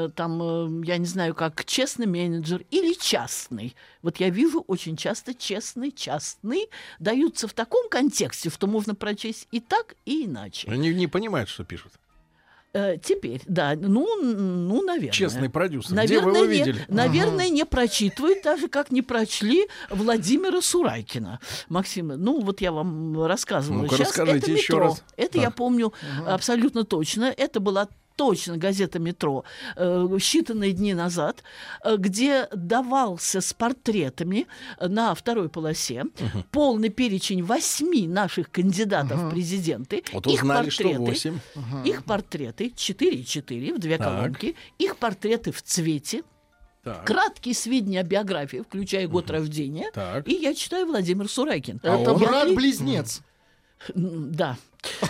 э, 0.06 0.08
там, 0.10 0.82
я 0.82 0.98
не 0.98 1.06
знаю, 1.06 1.34
как 1.34 1.64
честный 1.64 2.06
менеджер 2.06 2.64
или 2.70 2.94
частный. 2.94 3.74
Вот 4.02 4.18
я 4.18 4.30
вижу 4.30 4.64
очень 4.66 4.96
часто 4.96 5.34
честный, 5.34 5.92
частный 5.92 6.68
даются 6.98 7.48
в 7.48 7.52
таком 7.52 7.88
контексте, 7.88 8.50
что 8.50 8.66
можно 8.66 8.94
прочесть 8.94 9.48
и 9.50 9.60
так, 9.60 9.94
и 10.04 10.26
иначе. 10.26 10.68
Они 10.70 10.92
не 10.94 11.06
понимают, 11.06 11.48
что 11.48 11.64
пишут. 11.64 11.92
Э, 12.74 12.98
теперь, 13.02 13.40
да, 13.46 13.74
ну, 13.76 14.06
ну, 14.22 14.82
наверное. 14.82 15.10
Честный 15.12 15.48
продюсер. 15.48 15.92
Наверное, 15.94 16.30
Где 16.32 16.40
вы 16.40 16.44
его 16.44 16.52
не, 16.52 16.58
видели? 16.58 16.84
наверное, 16.88 17.48
не 17.48 17.64
прочитывают, 17.64 18.42
даже 18.42 18.68
как 18.68 18.90
не 18.92 19.00
прочли 19.00 19.68
Владимира 19.90 20.60
Сурайкина. 20.60 21.40
Максим, 21.70 22.08
ну 22.08 22.40
вот 22.40 22.60
я 22.60 22.70
вам 22.72 23.24
рассказывала 23.24 23.82
Ну-ка, 23.82 23.96
сейчас. 23.96 24.18
это 24.18 24.50
еще 24.50 24.74
метро. 24.74 24.78
раз. 24.80 25.02
Это 25.16 25.38
Да. 25.38 25.44
я 25.44 25.50
помню 25.50 25.92
абсолютно 26.26 26.84
точно. 26.84 27.32
Это 27.36 27.58
была 27.60 27.88
точно 28.18 28.56
газета 28.58 28.98
«Метро» 28.98 29.44
э, 29.76 30.06
считанные 30.18 30.72
дни 30.72 30.92
назад, 30.92 31.44
э, 31.84 31.96
где 31.96 32.48
давался 32.52 33.40
с 33.40 33.52
портретами 33.52 34.48
э, 34.78 34.88
на 34.88 35.14
второй 35.14 35.48
полосе 35.48 36.04
полный 36.50 36.88
перечень 36.88 37.44
восьми 37.44 38.08
наших 38.08 38.50
кандидатов 38.50 39.20
в 39.20 39.30
президенты. 39.30 40.02
Вот 40.12 40.26
их 40.26 40.42
узнали, 40.42 40.68
что 40.68 40.82
портреты, 40.82 41.00
восемь. 41.00 41.38
их 41.84 42.04
портреты 42.04 42.72
4,4 42.76 43.74
в 43.74 43.78
две 43.78 43.96
Так. 43.98 44.06
колонки, 44.08 44.56
их 44.78 44.96
портреты 44.96 45.52
в 45.52 45.62
цвете, 45.62 46.24
Так. 46.82 47.06
краткие 47.06 47.54
сведения 47.54 48.00
о 48.00 48.02
биографии, 48.02 48.64
включая 48.68 49.06
год 49.06 49.30
рождения. 49.30 49.92
Так. 49.94 50.26
И 50.26 50.34
я 50.34 50.54
читаю 50.54 50.86
Владимир 50.86 51.28
Сурайкин. 51.28 51.76
Это 51.84 51.88
Я 52.10 52.18
ли- 52.18 52.26
брат-близнец. 52.26 53.22
Да. 53.94 54.56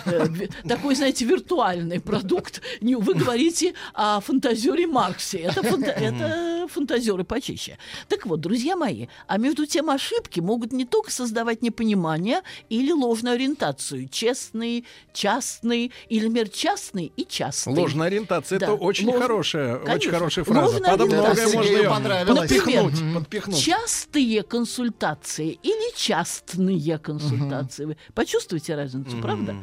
Э, 0.07 0.27
Такой, 0.67 0.95
знаете, 0.95 1.25
виртуальный 1.25 2.01
продукт. 2.01 2.63
Не- 2.81 2.97
Вы 2.97 3.15
говорите 3.15 3.75
о 3.95 4.21
фантазере 4.21 4.87
Марксе. 4.87 5.39
Это, 5.39 5.63
фанта- 5.63 5.91
это 5.91 6.67
фантазеры 6.69 7.25
почище. 7.25 7.79
Так 8.09 8.27
вот, 8.27 8.41
друзья 8.41 8.77
мои, 8.77 9.07
а 9.27 9.39
между 9.39 9.67
тем 9.67 9.91
ошибки 9.91 10.41
могут 10.41 10.73
не 10.73 10.85
только 10.85 11.11
создавать 11.11 11.63
непонимание 11.63 12.41
или 12.69 12.93
ложную 12.93 13.35
ориентацию. 13.35 14.09
Честный, 14.09 14.85
частный, 15.13 15.93
или, 16.09 16.25
например, 16.27 16.49
частный 16.49 17.13
и 17.17 17.25
частный. 17.27 17.75
Ложная 17.75 18.07
ориентация 18.09 18.59
Да, 18.59 18.67
это 18.67 18.75
очень 18.75 19.07
ложная- 19.07 19.23
хорошая, 19.23 19.77
очень 19.77 19.87
Конечно. 19.87 20.13
хорошая 20.13 20.45
фраза. 20.45 20.61
Ложная 20.73 20.91
Под 20.97 21.07
многое 21.09 21.49
можно 21.49 21.61
ее 21.63 21.89
понравилось. 21.89 22.39
подпихнуть, 22.41 22.93
Например, 22.93 23.19
подпихнуть. 23.21 23.59
Частые 23.63 24.43
консультации 24.43 25.59
или 25.63 25.97
частные 25.97 26.99
консультации. 26.99 27.85
Вы 27.85 27.97
почувствуете 28.15 28.75
разницу, 28.75 29.17
правда? 29.21 29.57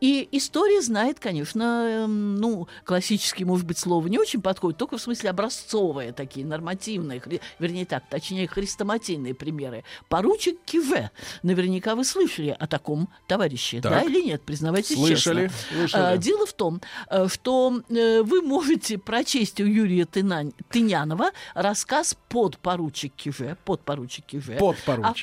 И 0.00 0.28
история 0.32 0.80
знает, 0.82 1.18
конечно, 1.20 1.86
эм, 2.04 2.36
ну, 2.36 2.68
классические, 2.84 3.46
может 3.46 3.66
быть, 3.66 3.78
слово 3.78 4.06
не 4.08 4.18
очень 4.18 4.42
подходит, 4.42 4.78
только 4.78 4.98
в 4.98 5.00
смысле 5.00 5.30
образцовые 5.30 6.12
такие, 6.12 6.44
нормативные, 6.44 7.20
хри- 7.20 7.40
вернее 7.58 7.86
так, 7.86 8.04
точнее, 8.08 8.46
хрестоматийные 8.48 9.34
примеры. 9.34 9.84
Поручик 10.08 10.58
Киже. 10.64 11.10
Наверняка 11.42 11.94
вы 11.94 12.04
слышали 12.04 12.56
о 12.58 12.66
таком 12.66 13.08
товарище, 13.28 13.80
Так. 13.80 13.92
да 13.92 14.02
или 14.02 14.20
нет? 14.22 14.42
Признавайтесь 14.42 14.96
Слышали, 14.96 15.48
честно. 15.48 15.76
слышали. 15.78 16.02
А, 16.02 16.16
Дело 16.16 16.46
в 16.46 16.52
том, 16.52 16.80
э, 17.10 17.28
что 17.28 17.80
э, 17.88 18.22
вы 18.22 18.42
можете 18.42 18.98
прочесть 18.98 19.60
у 19.60 19.64
Юрия 19.64 20.04
Тына- 20.04 20.52
Тынянова 20.70 21.30
рассказ 21.54 22.16
«Подпоручик 22.28 23.14
Киже», 23.14 23.56
«Подпоручик 23.64 24.26
Киже». 24.26 24.56
Подпоручик. 24.58 25.06
А 25.10 25.14
в 25.14 25.16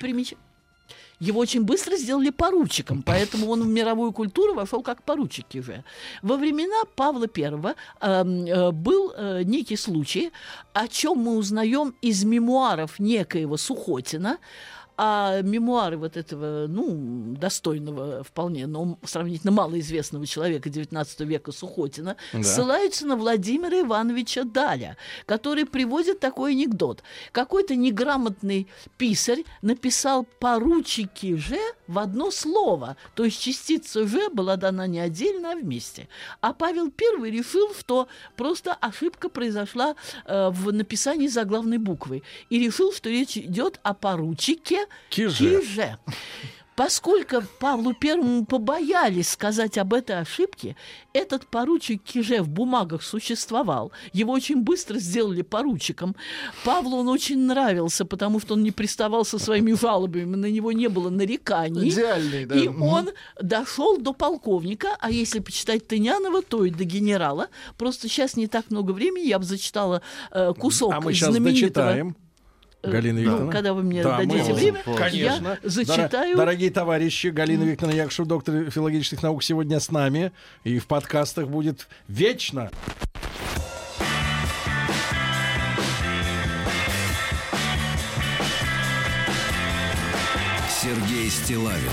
Его 1.21 1.39
очень 1.39 1.63
быстро 1.63 1.95
сделали 1.97 2.31
поручиком, 2.31 3.03
поэтому 3.03 3.47
он 3.51 3.61
в 3.61 3.67
мировую 3.67 4.11
культуру 4.11 4.55
вошел 4.55 4.81
как 4.81 5.03
поручик 5.03 5.45
Киже. 5.47 5.83
Во 6.23 6.35
времена 6.35 6.83
Павла 6.95 7.27
I 7.37 7.43
эм, 7.43 8.45
э, 8.45 8.71
был 8.71 9.13
э, 9.15 9.43
некий 9.43 9.77
случай, 9.77 10.31
о 10.73 10.87
чем 10.87 11.19
мы 11.19 11.37
узнаем 11.37 11.93
из 12.01 12.23
мемуаров 12.23 12.97
некоего 12.97 13.57
Сухотина, 13.57 14.39
а 15.03 15.41
мемуары 15.41 15.97
вот 15.97 16.15
этого, 16.15 16.67
ну, 16.67 17.33
достойного 17.35 18.23
вполне, 18.23 18.67
но 18.67 18.99
сравнительно 19.03 19.51
малоизвестного 19.51 20.27
человека 20.27 20.69
XIX 20.69 21.25
века 21.25 21.51
Сухотина, 21.51 22.17
Да. 22.33 22.43
ссылаются 22.43 23.07
на 23.07 23.15
Владимира 23.15 23.81
Ивановича 23.81 24.43
Даля, 24.43 24.97
который 25.25 25.65
приводит 25.65 26.19
такой 26.19 26.51
анекдот. 26.51 27.01
Какой-то 27.31 27.75
неграмотный 27.75 28.67
писарь 28.99 29.43
написал 29.63 30.27
«поручики 30.39 31.35
же» 31.35 31.57
в 31.87 31.97
одно 31.97 32.29
слово, 32.29 32.95
то 33.15 33.25
есть 33.25 33.41
частица 33.41 34.05
«же» 34.05 34.29
была 34.29 34.55
дана 34.55 34.85
не 34.85 34.99
отдельно, 34.99 35.53
а 35.53 35.55
вместе. 35.55 36.09
А 36.41 36.53
Павел 36.53 36.93
I 37.23 37.31
решил, 37.31 37.73
что 37.73 38.07
просто 38.37 38.75
ошибка 38.75 39.29
произошла 39.29 39.95
э, 40.25 40.49
в 40.49 40.71
написании 40.71 41.27
заглавной 41.27 41.79
буквы, 41.79 42.21
и 42.51 42.59
решил, 42.59 42.93
что 42.93 43.09
речь 43.09 43.35
идет 43.35 43.79
о 43.81 43.95
поручике 43.95 44.85
Киже. 45.09 45.61
Киже. 45.61 45.97
Поскольку 46.75 47.43
Павлу 47.59 47.93
Первому 47.93 48.45
побоялись 48.45 49.29
сказать 49.29 49.77
об 49.77 49.93
этой 49.93 50.19
ошибке, 50.19 50.75
этот 51.13 51.45
поручик 51.45 52.01
Киже 52.01 52.41
в 52.41 52.47
бумагах 52.47 53.03
существовал. 53.03 53.91
Его 54.13 54.31
очень 54.31 54.63
быстро 54.63 54.97
сделали 54.97 55.41
поручиком. 55.41 56.15
Павлу 56.63 56.97
он 56.97 57.09
очень 57.09 57.39
нравился, 57.39 58.05
потому 58.05 58.39
что 58.39 58.53
он 58.53 58.63
не 58.63 58.71
приставал 58.71 59.25
со 59.25 59.37
своими 59.37 59.73
жалобами, 59.73 60.35
на 60.35 60.45
него 60.45 60.71
не 60.71 60.87
было 60.87 61.09
нареканий. 61.09 61.89
Идеальный, 61.89 62.45
да. 62.45 62.55
И 62.55 62.67
он 62.67 63.09
дошел 63.39 63.97
до 63.97 64.13
полковника, 64.13 64.95
а 64.99 65.11
если 65.11 65.39
почитать 65.39 65.87
Тынянова, 65.87 66.41
то 66.41 66.63
и 66.63 66.71
до 66.71 66.85
генерала. 66.85 67.49
Просто 67.77 68.07
сейчас 68.07 68.37
не 68.37 68.47
так 68.47 68.71
много 68.71 68.91
времени, 68.91 69.27
я 69.27 69.39
бы 69.39 69.45
зачитала 69.45 70.01
э, 70.31 70.53
кусок 70.57 70.93
А 70.93 71.01
мы 71.01 71.13
сейчас 71.13 71.29
знаменитого... 71.29 71.85
дочитаем. 71.87 72.15
Э, 72.83 72.89
Галина 72.91 73.19
ну, 73.19 73.21
Викторовна. 73.21 73.51
когда 73.51 73.73
вы 73.73 73.83
мне 73.83 74.01
Да, 74.03 74.17
дадите 74.17 74.53
время, 74.53 74.81
Конечно. 74.97 75.59
я 75.61 75.69
зачитаю. 75.69 76.33
Дор- 76.35 76.37
Дорогие 76.37 76.71
товарищи, 76.71 77.27
Галина 77.27 77.63
Викторовна 77.63 77.95
Якушева, 77.97 78.27
доктор 78.27 78.71
филологических 78.71 79.21
наук, 79.21 79.43
сегодня 79.43 79.79
с 79.79 79.91
нами. 79.91 80.31
И 80.63 80.79
в 80.79 80.87
подкастах 80.87 81.47
будет 81.47 81.87
вечно. 82.07 82.71
Сергей 90.69 91.29
Стилавин 91.29 91.91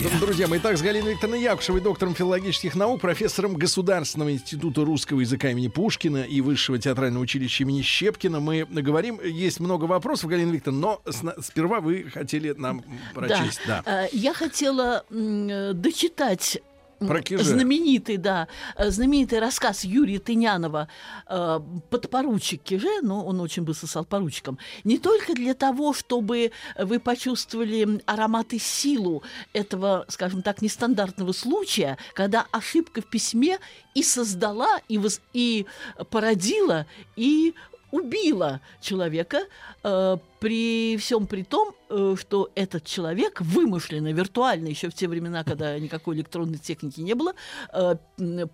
маяке. 0.00 0.18
Друзья 0.18 0.48
мои, 0.48 0.58
итак, 0.58 0.76
с 0.76 0.82
Галиной 0.82 1.12
Викторовной 1.12 1.42
Якушевой, 1.42 1.80
доктором 1.80 2.14
филологических 2.14 2.74
наук, 2.74 3.00
профессором 3.00 3.54
Государственного 3.54 4.32
института 4.32 4.84
русского 4.84 5.20
языка 5.20 5.50
имени 5.50 5.68
Пушкина 5.68 6.22
и 6.24 6.40
Высшего 6.40 6.78
театрального 6.78 7.22
училища 7.22 7.64
имени 7.64 7.82
Щепкина 7.82 8.40
мы 8.40 8.64
говорим. 8.64 9.20
Есть 9.22 9.60
много 9.60 9.84
вопросов, 9.84 10.30
Галина 10.30 10.52
Викторовна, 10.52 10.98
но 11.22 11.32
сперва 11.40 11.80
вы 11.80 12.10
хотели 12.12 12.52
нам 12.52 12.84
прочесть. 13.14 13.60
Да. 13.66 13.82
Э, 13.86 14.08
Я 14.12 14.34
хотела 14.34 15.04
э, 15.10 15.72
дочитать 15.74 16.60
Про 17.06 17.22
знаменитый, 17.44 18.18
да, 18.18 18.46
э, 18.76 18.90
знаменитый 18.90 19.38
рассказ 19.38 19.84
Юрия 19.84 20.18
Тынянова 20.18 20.88
э, 21.26 21.60
«Подпоручик 21.88 22.62
Киже», 22.62 23.00
но 23.02 23.24
он 23.24 23.40
очень 23.40 23.62
быстро 23.62 23.86
стал 23.86 24.04
поручиком, 24.04 24.58
не 24.84 24.98
только 24.98 25.32
для 25.34 25.54
того, 25.54 25.94
чтобы 25.94 26.52
вы 26.78 27.00
почувствовали 27.00 28.02
аромат 28.04 28.52
и 28.52 28.58
силу 28.58 29.22
этого, 29.54 30.04
скажем 30.08 30.42
так, 30.42 30.60
нестандартного 30.60 31.32
случая, 31.32 31.96
когда 32.12 32.46
ошибка 32.50 33.00
в 33.00 33.08
письме 33.08 33.58
и 33.94 34.02
создала, 34.02 34.80
и, 34.88 34.98
воз- 34.98 35.22
и 35.32 35.64
породила, 36.10 36.86
и 37.16 37.54
убила 37.92 38.60
человека, 38.80 39.40
э, 39.82 40.16
при 40.38 40.96
всем 40.98 41.26
при 41.26 41.44
том, 41.44 41.74
что 42.16 42.50
этот 42.54 42.84
человек 42.84 43.40
вымышленный, 43.40 44.12
виртуальный, 44.12 44.70
еще 44.70 44.88
в 44.88 44.94
те 44.94 45.08
времена, 45.08 45.44
когда 45.44 45.78
никакой 45.78 46.16
электронной 46.16 46.58
техники 46.58 47.00
не 47.00 47.14
было, 47.14 47.34
э, 47.72 47.96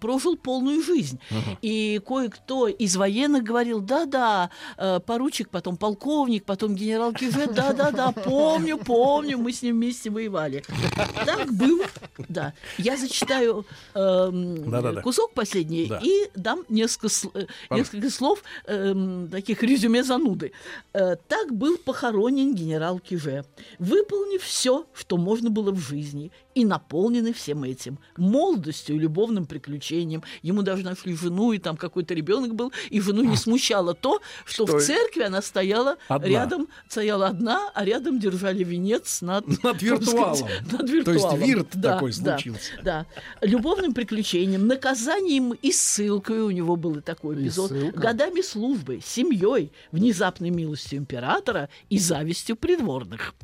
прожил 0.01 0.37
полную 0.37 0.83
жизнь. 0.83 1.19
И 1.63 2.01
кое-кто 2.07 2.69
из 2.69 2.97
военных 2.97 3.43
говорил, 3.45 3.81
да-да, 3.81 4.51
э, 4.77 5.01
поручик, 5.01 5.51
потом 5.51 5.77
полковник, 5.77 6.45
потом 6.45 6.75
генерал 6.75 7.13
Киже, 7.13 7.47
да-да-да, 7.47 8.13
помню, 8.13 8.79
помню, 8.79 9.39
мы 9.39 9.53
с 9.53 9.63
ним 9.63 9.77
вместе 9.77 10.11
воевали. 10.11 10.65
Так 11.25 11.53
было, 11.53 11.85
да. 12.29 12.53
Я 12.79 12.97
зачитаю 12.97 13.65
эм, 13.95 14.71
кусок 15.03 15.33
последний 15.33 15.91
и 16.03 16.31
дам 16.35 16.65
несколько, 16.69 17.09
сл- 17.09 17.31
э, 17.35 17.47
несколько 17.75 18.11
слов 18.11 18.43
эм, 18.67 19.29
таких 19.29 19.63
резюме 19.63 20.03
зануды. 20.03 20.53
Э, 20.93 21.17
так 21.29 21.53
был 21.53 21.77
похоронен 21.79 22.55
генерал 22.55 22.99
Киже, 23.27 23.45
выполнив 23.79 24.43
все, 24.43 24.87
что 24.93 25.17
можно 25.17 25.51
было 25.51 25.73
в 25.73 25.79
жизни, 25.79 26.31
и 26.57 26.65
наполненный 26.65 27.35
всем 27.35 27.65
этим. 27.65 27.99
Молодостью 28.17 28.97
и 28.97 28.99
любовным 28.99 29.45
приключением. 29.45 30.23
Ему 30.41 30.63
даже 30.63 30.83
нашли 30.85 31.15
жену, 31.15 31.53
и 31.53 31.59
там 31.59 31.77
какой-то 31.77 32.15
ребенок 32.15 32.55
был, 32.55 32.73
и 32.89 32.99
жену 33.01 33.23
не 33.25 33.37
смущало 33.37 33.93
то, 33.95 34.21
что, 34.47 34.67
Что 34.67 34.79
в 34.79 34.83
церкви 34.83 35.21
она 35.23 35.43
стояла 35.43 35.97
одна. 36.09 36.27
рядом, 36.27 36.69
стояла 36.89 37.27
одна, 37.27 37.71
а 37.75 37.85
рядом 37.85 38.19
держали 38.19 38.65
венец 38.65 39.21
над, 39.21 39.47
Над 39.63 39.83
виртуалом. 39.83 40.35
сказать, 40.37 40.63
над 40.73 40.81
То 40.81 40.87
есть 40.87 40.95
виртуалом. 41.07 41.41
вирт 41.41 41.69
Да, 41.75 41.93
такой 41.95 42.13
да, 42.19 42.39
случился. 42.39 42.73
Да, 42.83 43.07
любовным 43.43 43.93
приключением, 43.93 44.67
наказанием 44.67 45.53
и 45.53 45.73
ссылкой 45.73 46.41
у 46.41 46.51
него 46.51 46.77
был 46.77 46.95
и 46.97 47.01
такой 47.03 47.37
И 47.37 47.43
эпизод. 47.45 47.71
ссылка. 47.71 48.01
Годами 48.01 48.41
службы, 48.41 49.01
семьей, 49.05 49.73
внезапной 49.93 50.49
милостью 50.49 51.01
императора 51.01 51.69
и 51.91 51.99
завистью 51.99 52.57
придворных. 52.57 53.35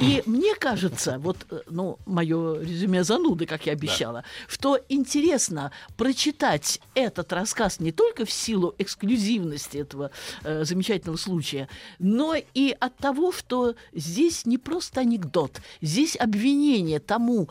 И 0.00 0.22
мне 0.26 0.54
кажется, 0.54 1.18
вот, 1.18 1.38
э, 1.50 1.60
ну, 1.68 1.98
мое 2.06 2.43
резюме 2.60 3.04
зануды, 3.04 3.46
как 3.46 3.66
я 3.66 3.72
обещала, 3.72 4.24
что 4.48 4.78
интересно 4.88 5.72
прочитать 5.96 6.80
этот 6.94 7.32
рассказ 7.32 7.80
не 7.80 7.92
только 7.92 8.24
в 8.24 8.30
силу 8.30 8.74
эксклюзивности 8.78 9.78
этого 9.78 10.10
э, 10.42 10.64
замечательного 10.64 11.16
случая, 11.16 11.68
но 11.98 12.34
и 12.54 12.76
от 12.78 12.96
того, 12.96 13.32
что 13.32 13.74
здесь 13.92 14.46
не 14.46 14.58
просто 14.58 15.00
анекдот, 15.00 15.60
здесь 15.80 16.16
обвинение 16.16 17.00
тому 17.00 17.48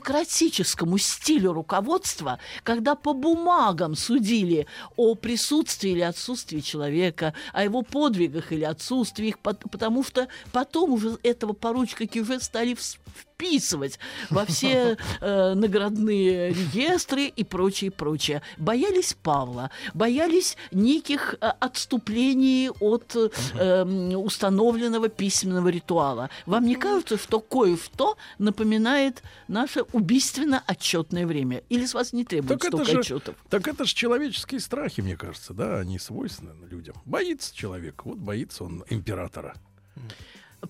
бюрократическому 0.00 0.98
стилю 0.98 1.52
руководства, 1.52 2.38
когда 2.62 2.94
по 2.94 3.12
бумагам 3.12 3.94
судили 3.94 4.66
о 4.96 5.14
присутствии 5.14 5.90
или 5.92 6.00
отсутствии 6.00 6.60
человека, 6.60 7.34
о 7.52 7.64
его 7.64 7.82
подвигах 7.82 8.52
или 8.52 8.64
отсутствии 8.64 9.28
их, 9.28 9.38
пот- 9.38 9.62
потому 9.70 10.04
что 10.04 10.28
потом 10.52 10.92
уже 10.92 11.18
этого 11.22 11.52
поручика 11.52 12.06
Киже 12.06 12.40
стали 12.40 12.74
вс- 12.74 12.98
вписывать 13.36 13.98
во 14.30 14.46
все 14.46 14.96
э, 15.20 15.54
наградные 15.54 16.52
реестры 16.52 17.26
и 17.26 17.44
прочее, 17.44 17.90
прочее. 17.90 18.42
Боялись 18.56 19.14
Павла, 19.22 19.70
боялись 19.94 20.56
неких 20.72 21.34
э, 21.40 21.52
отступлений 21.60 22.70
от 22.70 23.14
э, 23.14 23.84
установленного 24.16 25.08
письменного 25.08 25.68
ритуала. 25.68 26.30
Вам 26.46 26.64
не 26.64 26.76
кажется, 26.76 27.18
что 27.18 27.40
кое-что 27.40 28.16
напоминает 28.38 29.22
наше 29.48 29.82
убийственно-отчетное 29.92 31.26
время? 31.26 31.62
Или 31.68 31.84
с 31.84 31.92
вас 31.92 32.12
не 32.12 32.24
требует 32.24 32.60
Так 32.60 32.68
это, 32.72 32.76
столько 32.78 32.92
же, 32.92 33.00
отчетов? 33.00 33.36
так 33.50 33.68
это 33.68 33.84
же 33.84 33.94
человеческие 33.94 34.60
страхи, 34.60 35.02
мне 35.02 35.16
кажется, 35.16 35.52
да, 35.52 35.78
они 35.78 35.98
свойственны 35.98 36.66
людям. 36.66 36.96
Боится 37.04 37.54
человек, 37.54 38.04
вот 38.06 38.16
боится 38.16 38.64
он 38.64 38.84
императора. 38.88 39.54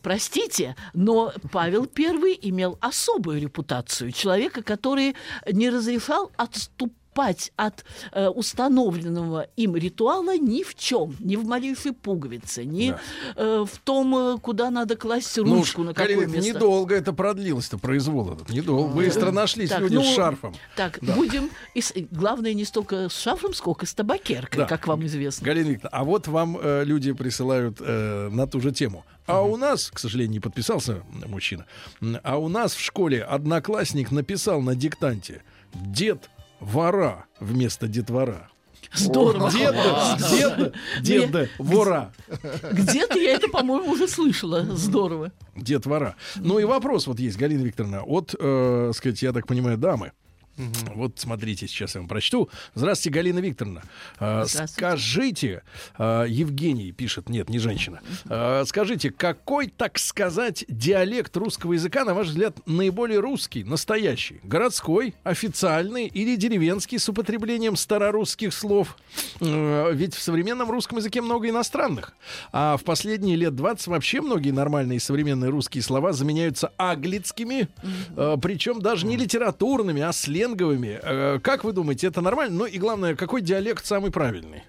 Простите, 0.03 0.76
но 0.94 1.32
Павел 1.53 1.88
I 1.97 2.38
имел 2.42 2.78
особую 2.80 3.40
репутацию 3.40 4.12
человека, 4.12 4.62
который 4.62 5.16
не 5.51 5.70
разрешал 5.70 6.30
отступать 6.36 7.05
от 7.56 7.84
э, 8.12 8.28
установленного 8.28 9.48
им 9.56 9.76
ритуала 9.76 10.36
ни 10.36 10.62
в 10.62 10.74
чем, 10.74 11.16
ни 11.20 11.36
в 11.36 11.44
малейшей 11.46 11.92
пуговице, 11.92 12.64
ни 12.64 12.90
Да. 12.90 13.00
э, 13.36 13.64
в 13.64 13.78
том, 13.78 14.14
э, 14.16 14.38
куда 14.38 14.70
надо 14.70 14.96
класть 14.96 15.36
Ну 15.36 15.56
ручку, 15.56 15.82
на 15.82 15.92
Галина, 15.92 16.20
какое 16.22 16.26
это 16.28 16.36
место. 16.36 16.54
недолго 16.54 16.94
это 16.94 17.12
продлилось-то, 17.12 17.78
произвол 17.78 18.32
этот. 18.32 18.50
Недолго. 18.50 18.94
Быстро 18.94 19.30
нашлись 19.30 19.70
Так, 19.70 19.80
люди 19.80 19.94
ну, 19.94 20.02
с 20.02 20.14
шарфом. 20.14 20.54
Так, 20.76 20.98
будем... 21.02 21.50
и 21.74 21.82
главное, 22.10 22.54
не 22.54 22.64
столько 22.64 23.08
с 23.08 23.18
шафром, 23.18 23.54
сколько 23.54 23.86
с 23.86 23.94
табакеркой, 23.94 24.60
Да. 24.60 24.66
как 24.66 24.86
вам 24.86 25.04
известно. 25.06 25.44
Галина 25.44 25.68
Викторовна, 25.70 25.98
а 25.98 26.04
вот 26.04 26.28
вам 26.28 26.58
э, 26.60 26.84
люди 26.84 27.12
присылают 27.12 27.78
э, 27.80 28.28
на 28.30 28.46
ту 28.46 28.60
же 28.60 28.72
тему. 28.72 29.04
А 29.26 29.42
у 29.42 29.56
нас, 29.56 29.90
к 29.92 29.98
сожалению, 29.98 30.34
не 30.34 30.40
подписался 30.40 31.02
мужчина, 31.26 31.66
а 32.22 32.36
у 32.38 32.48
нас 32.48 32.74
в 32.74 32.80
школе 32.80 33.22
одноклассник 33.24 34.12
написал 34.12 34.60
на 34.62 34.76
диктанте 34.76 35.42
«Дед 35.74 36.30
вора» 36.61 37.26
вместо 37.40 37.88
детвора. 37.88 38.48
Здорово. 38.94 39.50
Деда, 39.50 40.16
деда, 40.30 40.72
деда, 41.00 41.48
вора. 41.59 42.12
Где-то 42.72 43.18
я 43.18 43.32
это, 43.32 43.48
по-моему, 43.48 43.92
уже 43.92 44.09
слышала. 44.09 44.62
Здорово. 44.76 45.32
Дед 45.54 45.86
вора. 45.86 46.16
Ну 46.36 46.59
и 46.59 46.64
вопрос 46.64 47.07
вот 47.07 47.18
есть, 47.18 47.36
Галина 47.36 47.62
Викторовна, 47.62 48.02
от, 48.02 48.34
э, 48.38 48.92
сказать, 48.94 49.22
я 49.22 49.32
так 49.32 49.46
понимаю, 49.46 49.76
дамы. 49.76 50.12
Вот 50.94 51.18
смотрите, 51.18 51.66
сейчас 51.66 51.94
я 51.94 52.00
вам 52.00 52.09
прочту. 52.09 52.48
Здравствуйте, 52.74 53.14
Галина 53.14 53.40
Викторовна. 53.40 53.82
Э, 54.18 54.44
Здравствуйте. 54.44 54.72
Скажите, 54.72 55.62
э, 55.98 56.26
Евгений 56.28 56.92
пишет, 56.92 57.28
нет, 57.28 57.50
не 57.50 57.59
женщина. 57.59 58.00
Э, 58.28 58.64
Скажите, 58.66 59.11
какой, 59.11 59.68
так 59.68 59.98
сказать, 59.98 60.64
диалект 60.68 61.36
русского 61.36 61.74
языка, 61.74 62.04
на 62.04 62.14
ваш 62.14 62.28
взгляд, 62.28 62.57
наиболее 62.66 63.20
русский, 63.20 63.64
настоящий? 63.64 64.40
Городской, 64.42 65.14
официальный 65.24 66.07
или 66.07 66.36
деревенский 66.36 66.98
с 66.98 67.09
употреблением 67.09 67.76
старорусских 67.76 68.54
слов? 68.54 68.96
Ведь 69.40 70.14
в 70.14 70.22
современном 70.22 70.70
русском 70.70 70.98
языке 70.98 71.20
много 71.20 71.48
иностранных. 71.48 72.14
А 72.52 72.76
в 72.76 72.84
последние 72.84 73.36
лет 73.36 73.54
20 73.54 73.86
вообще 73.88 74.20
многие 74.20 74.50
нормальные 74.50 75.00
современные 75.00 75.50
русские 75.50 75.82
слова 75.82 76.12
заменяются 76.12 76.72
аглицкими, 76.76 77.68
причем 78.40 78.80
даже 78.80 79.07
не 79.07 79.16
литературными, 79.16 80.02
а 80.02 80.12
сленговыми. 80.47 81.01
Э, 81.03 81.38
Как 81.42 81.64
вы 81.64 81.72
думаете, 81.72 82.07
это 82.07 82.20
нормально? 82.20 82.57
Ну 82.59 82.66
и 82.66 82.78
главное, 82.78 83.14
какой 83.14 83.42
диалект 83.42 83.84
самый 83.84 84.11
правильный? 84.11 84.62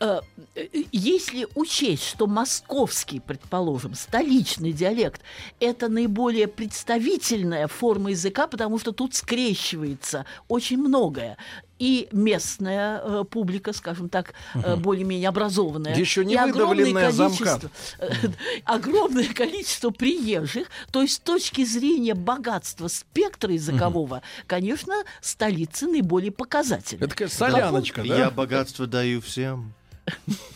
Э, 0.00 0.20
э, 0.54 0.66
Если 0.92 1.46
учесть, 1.54 2.04
что 2.04 2.26
московский, 2.26 3.20
предположим, 3.20 3.94
столичный 3.94 4.72
диалект– 4.72 5.20
это 5.60 5.88
наиболее 5.88 6.46
представительная 6.46 7.68
форма 7.68 8.10
языка, 8.10 8.46
потому 8.46 8.78
что 8.78 8.92
тут 8.92 9.14
скрещивается 9.14 10.24
очень 10.48 10.78
многое. 10.78 11.36
И 11.82 12.08
местная 12.12 13.00
э, 13.02 13.24
публика, 13.28 13.72
скажем 13.72 14.08
так, 14.08 14.34
э, 14.54 14.76
более-менее 14.76 15.28
образованная. 15.28 15.96
Еще 15.96 16.24
не 16.24 16.34
и 16.34 16.36
огромное 16.36 16.92
количество, 16.92 17.70
э, 17.98 18.12
огромное 18.64 19.26
количество 19.26 19.90
приезжих. 19.90 20.68
То 20.92 21.02
есть 21.02 21.14
с 21.14 21.18
точки 21.18 21.64
зрения 21.64 22.14
богатства 22.14 22.86
спектра 22.86 23.52
языкового, 23.52 24.22
конечно, 24.46 24.94
столица 25.20 25.88
наиболее 25.88 26.30
показательна. 26.30 27.06
Это, 27.06 27.16
конечно, 27.16 27.36
соляночка, 27.36 28.04
да? 28.04 28.16
Я 28.16 28.30
богатство 28.30 28.86
даю 28.86 29.20
всем. 29.20 29.74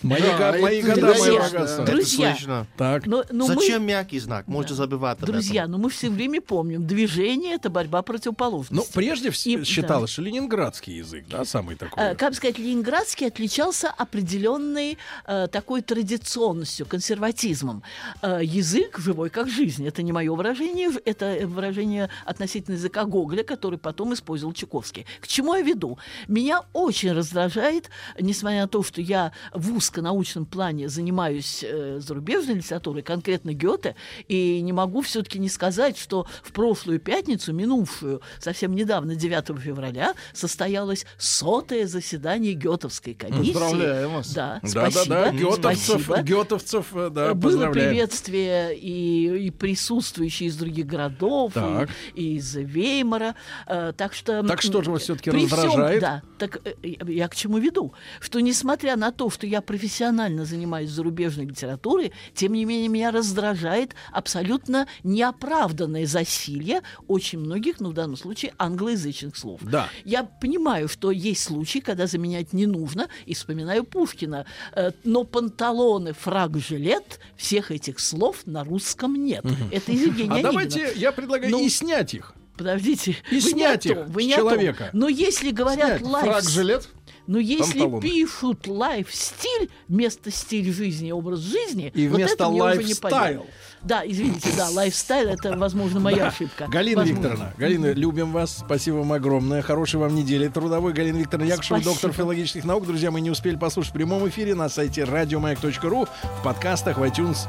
Мои, 0.02 0.20
Да, 0.22 0.52
го- 0.52 0.58
мои 0.60 0.82
года, 0.82 1.00
друзья, 1.00 1.32
да. 1.38 1.48
богатство. 1.50 1.84
Друзья. 1.84 2.66
Так. 2.76 3.06
Но, 3.06 3.24
но 3.30 3.46
мы- 3.46 3.54
Зачем 3.54 3.84
мягкий 3.86 4.18
знак? 4.18 4.46
Можно 4.48 4.74
забывать 4.74 5.18
об 5.18 5.22
этом. 5.22 5.32
Друзья, 5.34 5.66
но 5.68 5.78
мы 5.78 5.88
все 5.90 6.10
время 6.10 6.40
помним, 6.40 6.84
движение 6.86 7.54
это 7.54 7.70
борьба 7.70 8.02
противоположностей. 8.02 8.76
Ну, 8.76 8.84
прежде 8.92 9.30
всего 9.30 9.64
считалось, 9.64 10.10
что 10.10 10.22
ленинградский 10.22 10.96
язык, 10.96 11.26
да, 11.28 11.44
самый 11.44 11.76
такой. 11.76 12.02
Э, 12.02 12.14
Как 12.16 12.34
сказать, 12.34 12.58
ленинградский 12.58 13.28
отличался 13.28 13.88
определенной 13.90 14.98
э, 15.26 15.46
такой 15.50 15.82
традиционностью, 15.82 16.84
консерватизмом. 16.86 17.82
Э, 18.22 18.40
язык 18.42 18.98
живой 18.98 19.30
как 19.30 19.48
жизнь. 19.48 19.86
Это 19.86 20.02
не 20.02 20.12
мое 20.12 20.32
выражение, 20.34 20.90
это 21.04 21.38
выражение 21.46 22.10
относительно 22.24 22.74
языка 22.74 23.04
Гоголя, 23.04 23.44
который 23.44 23.78
потом 23.78 24.12
использовал 24.14 24.52
Чуковский. 24.52 25.06
К 25.20 25.26
чему 25.28 25.54
я 25.54 25.62
веду? 25.62 25.98
Меня 26.26 26.62
очень 26.72 27.12
раздражает, 27.12 27.90
несмотря 28.20 28.62
на 28.62 28.68
то, 28.68 28.82
что 28.82 29.00
я 29.00 29.32
в 29.52 29.76
узконаучном 29.76 30.46
плане 30.46 30.88
занимаюсь 30.88 31.64
э, 31.66 31.98
зарубежной 32.00 32.56
литературой, 32.56 33.02
конкретно 33.02 33.52
Гёте, 33.52 33.94
и 34.28 34.60
не 34.60 34.72
могу 34.72 35.02
все-таки 35.02 35.38
не 35.38 35.48
сказать, 35.48 35.98
что 35.98 36.26
в 36.42 36.52
прошлую 36.52 37.00
пятницу, 37.00 37.52
минувшую, 37.52 38.20
совсем 38.38 38.74
недавно, 38.74 39.14
9 39.14 39.58
февраля, 39.60 40.14
состоялось 40.32 41.06
сотое 41.18 41.86
заседание 41.86 42.54
Гетовской 42.54 43.14
комиссии. 43.14 43.52
Поздравляем 43.52 44.12
вас. 44.14 44.32
Да, 44.32 44.60
да, 44.62 44.68
спасибо. 44.68 45.14
да, 45.14 45.30
да, 45.30 45.32
гетовцев, 45.32 46.02
спасибо. 46.04 46.22
гетовцев, 46.22 46.86
э, 46.94 47.10
да, 47.10 47.34
Было 47.34 47.66
приветствие 47.70 48.76
и, 48.78 49.46
и 49.46 49.50
присутствующие 49.50 50.48
из 50.48 50.56
других 50.56 50.86
городов, 50.86 51.52
Так. 51.54 51.90
и, 52.14 52.22
и 52.22 52.36
из 52.36 52.54
Веймара. 52.54 53.34
Э, 53.66 53.92
так 53.96 54.14
что... 54.14 54.42
Так 54.42 54.62
что 54.62 54.82
же 54.82 54.90
вас 54.90 55.02
всё-таки 55.02 55.30
при 55.30 55.46
всем- 55.46 55.58
раздражает? 55.58 56.00
да, 56.00 56.22
так 56.38 56.60
э, 56.64 56.74
я 56.82 57.26
я 57.26 57.28
к 57.28 57.34
чему 57.34 57.58
веду? 57.58 57.92
Что 58.20 58.38
несмотря 58.40 58.94
на 58.96 59.10
то, 59.10 59.25
что 59.30 59.46
я 59.46 59.60
профессионально 59.60 60.44
занимаюсь 60.44 60.90
зарубежной 60.90 61.46
литературой, 61.46 62.12
тем 62.34 62.52
не 62.52 62.64
менее 62.64 62.88
меня 62.88 63.10
раздражает 63.10 63.94
абсолютно 64.12 64.86
неоправданное 65.04 66.06
засилье 66.06 66.82
очень 67.08 67.38
многих, 67.38 67.80
ну 67.80 67.90
в 67.90 67.94
данном 67.94 68.16
случае, 68.16 68.52
англоязычных 68.58 69.36
слов. 69.36 69.60
Да. 69.62 69.88
Я 70.04 70.24
понимаю, 70.24 70.88
что 70.88 71.10
есть 71.10 71.42
случаи, 71.42 71.78
когда 71.80 72.06
заменять 72.06 72.52
не 72.52 72.66
нужно, 72.66 73.08
и 73.26 73.34
вспоминаю 73.34 73.84
Пушкина. 73.84 74.46
Э, 74.74 74.92
Но 75.04 75.24
панталоны, 75.24 76.12
фраг, 76.12 76.56
жилет, 76.58 77.20
всех 77.36 77.70
этих 77.70 78.00
слов 78.00 78.42
на 78.46 78.64
русском 78.64 79.14
нет. 79.24 79.44
Это 79.70 79.92
из 79.92 80.02
Евгения 80.06 80.40
А 80.40 80.42
давайте, 80.42 80.92
я 80.96 81.12
предлагаю 81.12 81.50
Ну, 81.50 81.64
и 81.64 81.68
снять 81.68 82.14
их. 82.14 82.34
Подождите, 82.56 83.16
И 83.30 83.34
вы 83.34 83.36
не 83.36 83.40
снять 83.40 83.82
том, 83.82 83.98
их 83.98 84.06
вы 84.08 84.22
с 84.22 84.26
не 84.26 84.32
о 84.32 84.38
том. 84.38 84.50
человека. 84.50 84.90
Но 84.94 85.08
если 85.08 85.50
говорят 85.50 85.98
Снять. 85.98 86.02
лайф... 86.02 86.24
Фраг-жилет? 86.26 86.88
Но 87.26 87.38
если 87.38 87.80
Панталоны. 87.80 88.02
пишут 88.02 88.66
лайф-стиль 88.66 89.70
вместо 89.88 90.30
стиль 90.30 90.72
жизни, 90.72 91.10
образ 91.10 91.40
жизни, 91.40 91.90
И 91.94 92.08
вот 92.08 92.16
вместо 92.16 92.34
это 92.34 92.50
мне 92.50 92.62
уже 92.62 92.84
не 92.84 92.94
понятно. 92.94 93.42
Да, 93.82 94.02
извините, 94.04 94.48
да, 94.56 94.68
лайфстайл 94.70 95.28
это, 95.28 95.56
возможно, 95.56 96.00
моя 96.00 96.28
ошибка. 96.28 96.66
Галина 96.66 97.02
Возможно. 97.02 97.22
Викторовна, 97.22 97.54
Галина, 97.56 97.92
любим 97.92 98.32
вас. 98.32 98.58
Спасибо 98.64 98.96
вам 98.96 99.12
огромное. 99.12 99.62
Хорошей 99.62 100.00
вам 100.00 100.14
недели 100.14 100.48
трудовой. 100.48 100.92
Галина 100.92 101.18
Викторовна 101.18 101.48
Якушева, 101.48 101.76
Спасибо. 101.78 101.92
доктор 101.94 102.12
филологических 102.12 102.64
наук. 102.64 102.86
Друзья, 102.86 103.10
мы 103.10 103.20
не 103.20 103.30
успели 103.30 103.56
послушать 103.56 103.90
в 103.92 103.94
прямом 103.94 104.28
эфире 104.28 104.54
на 104.54 104.68
сайте 104.68 105.04
радиомаяк.ру, 105.04 106.06
в 106.06 106.42
подкастах, 106.44 106.98
в 106.98 107.02
iTunes. 107.02 107.46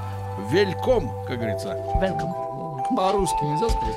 Вельком, 0.52 1.10
как 1.28 1.38
говорится. 1.38 1.70
Welcome. 2.02 2.96
По-русски 2.96 3.44
нельзя 3.44 3.70
сказать? 3.70 3.96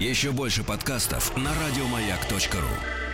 Еще 0.00 0.30
больше 0.32 0.64
подкастов 0.64 1.36
на 1.36 1.50
радиомаяк.ру. 1.54 3.07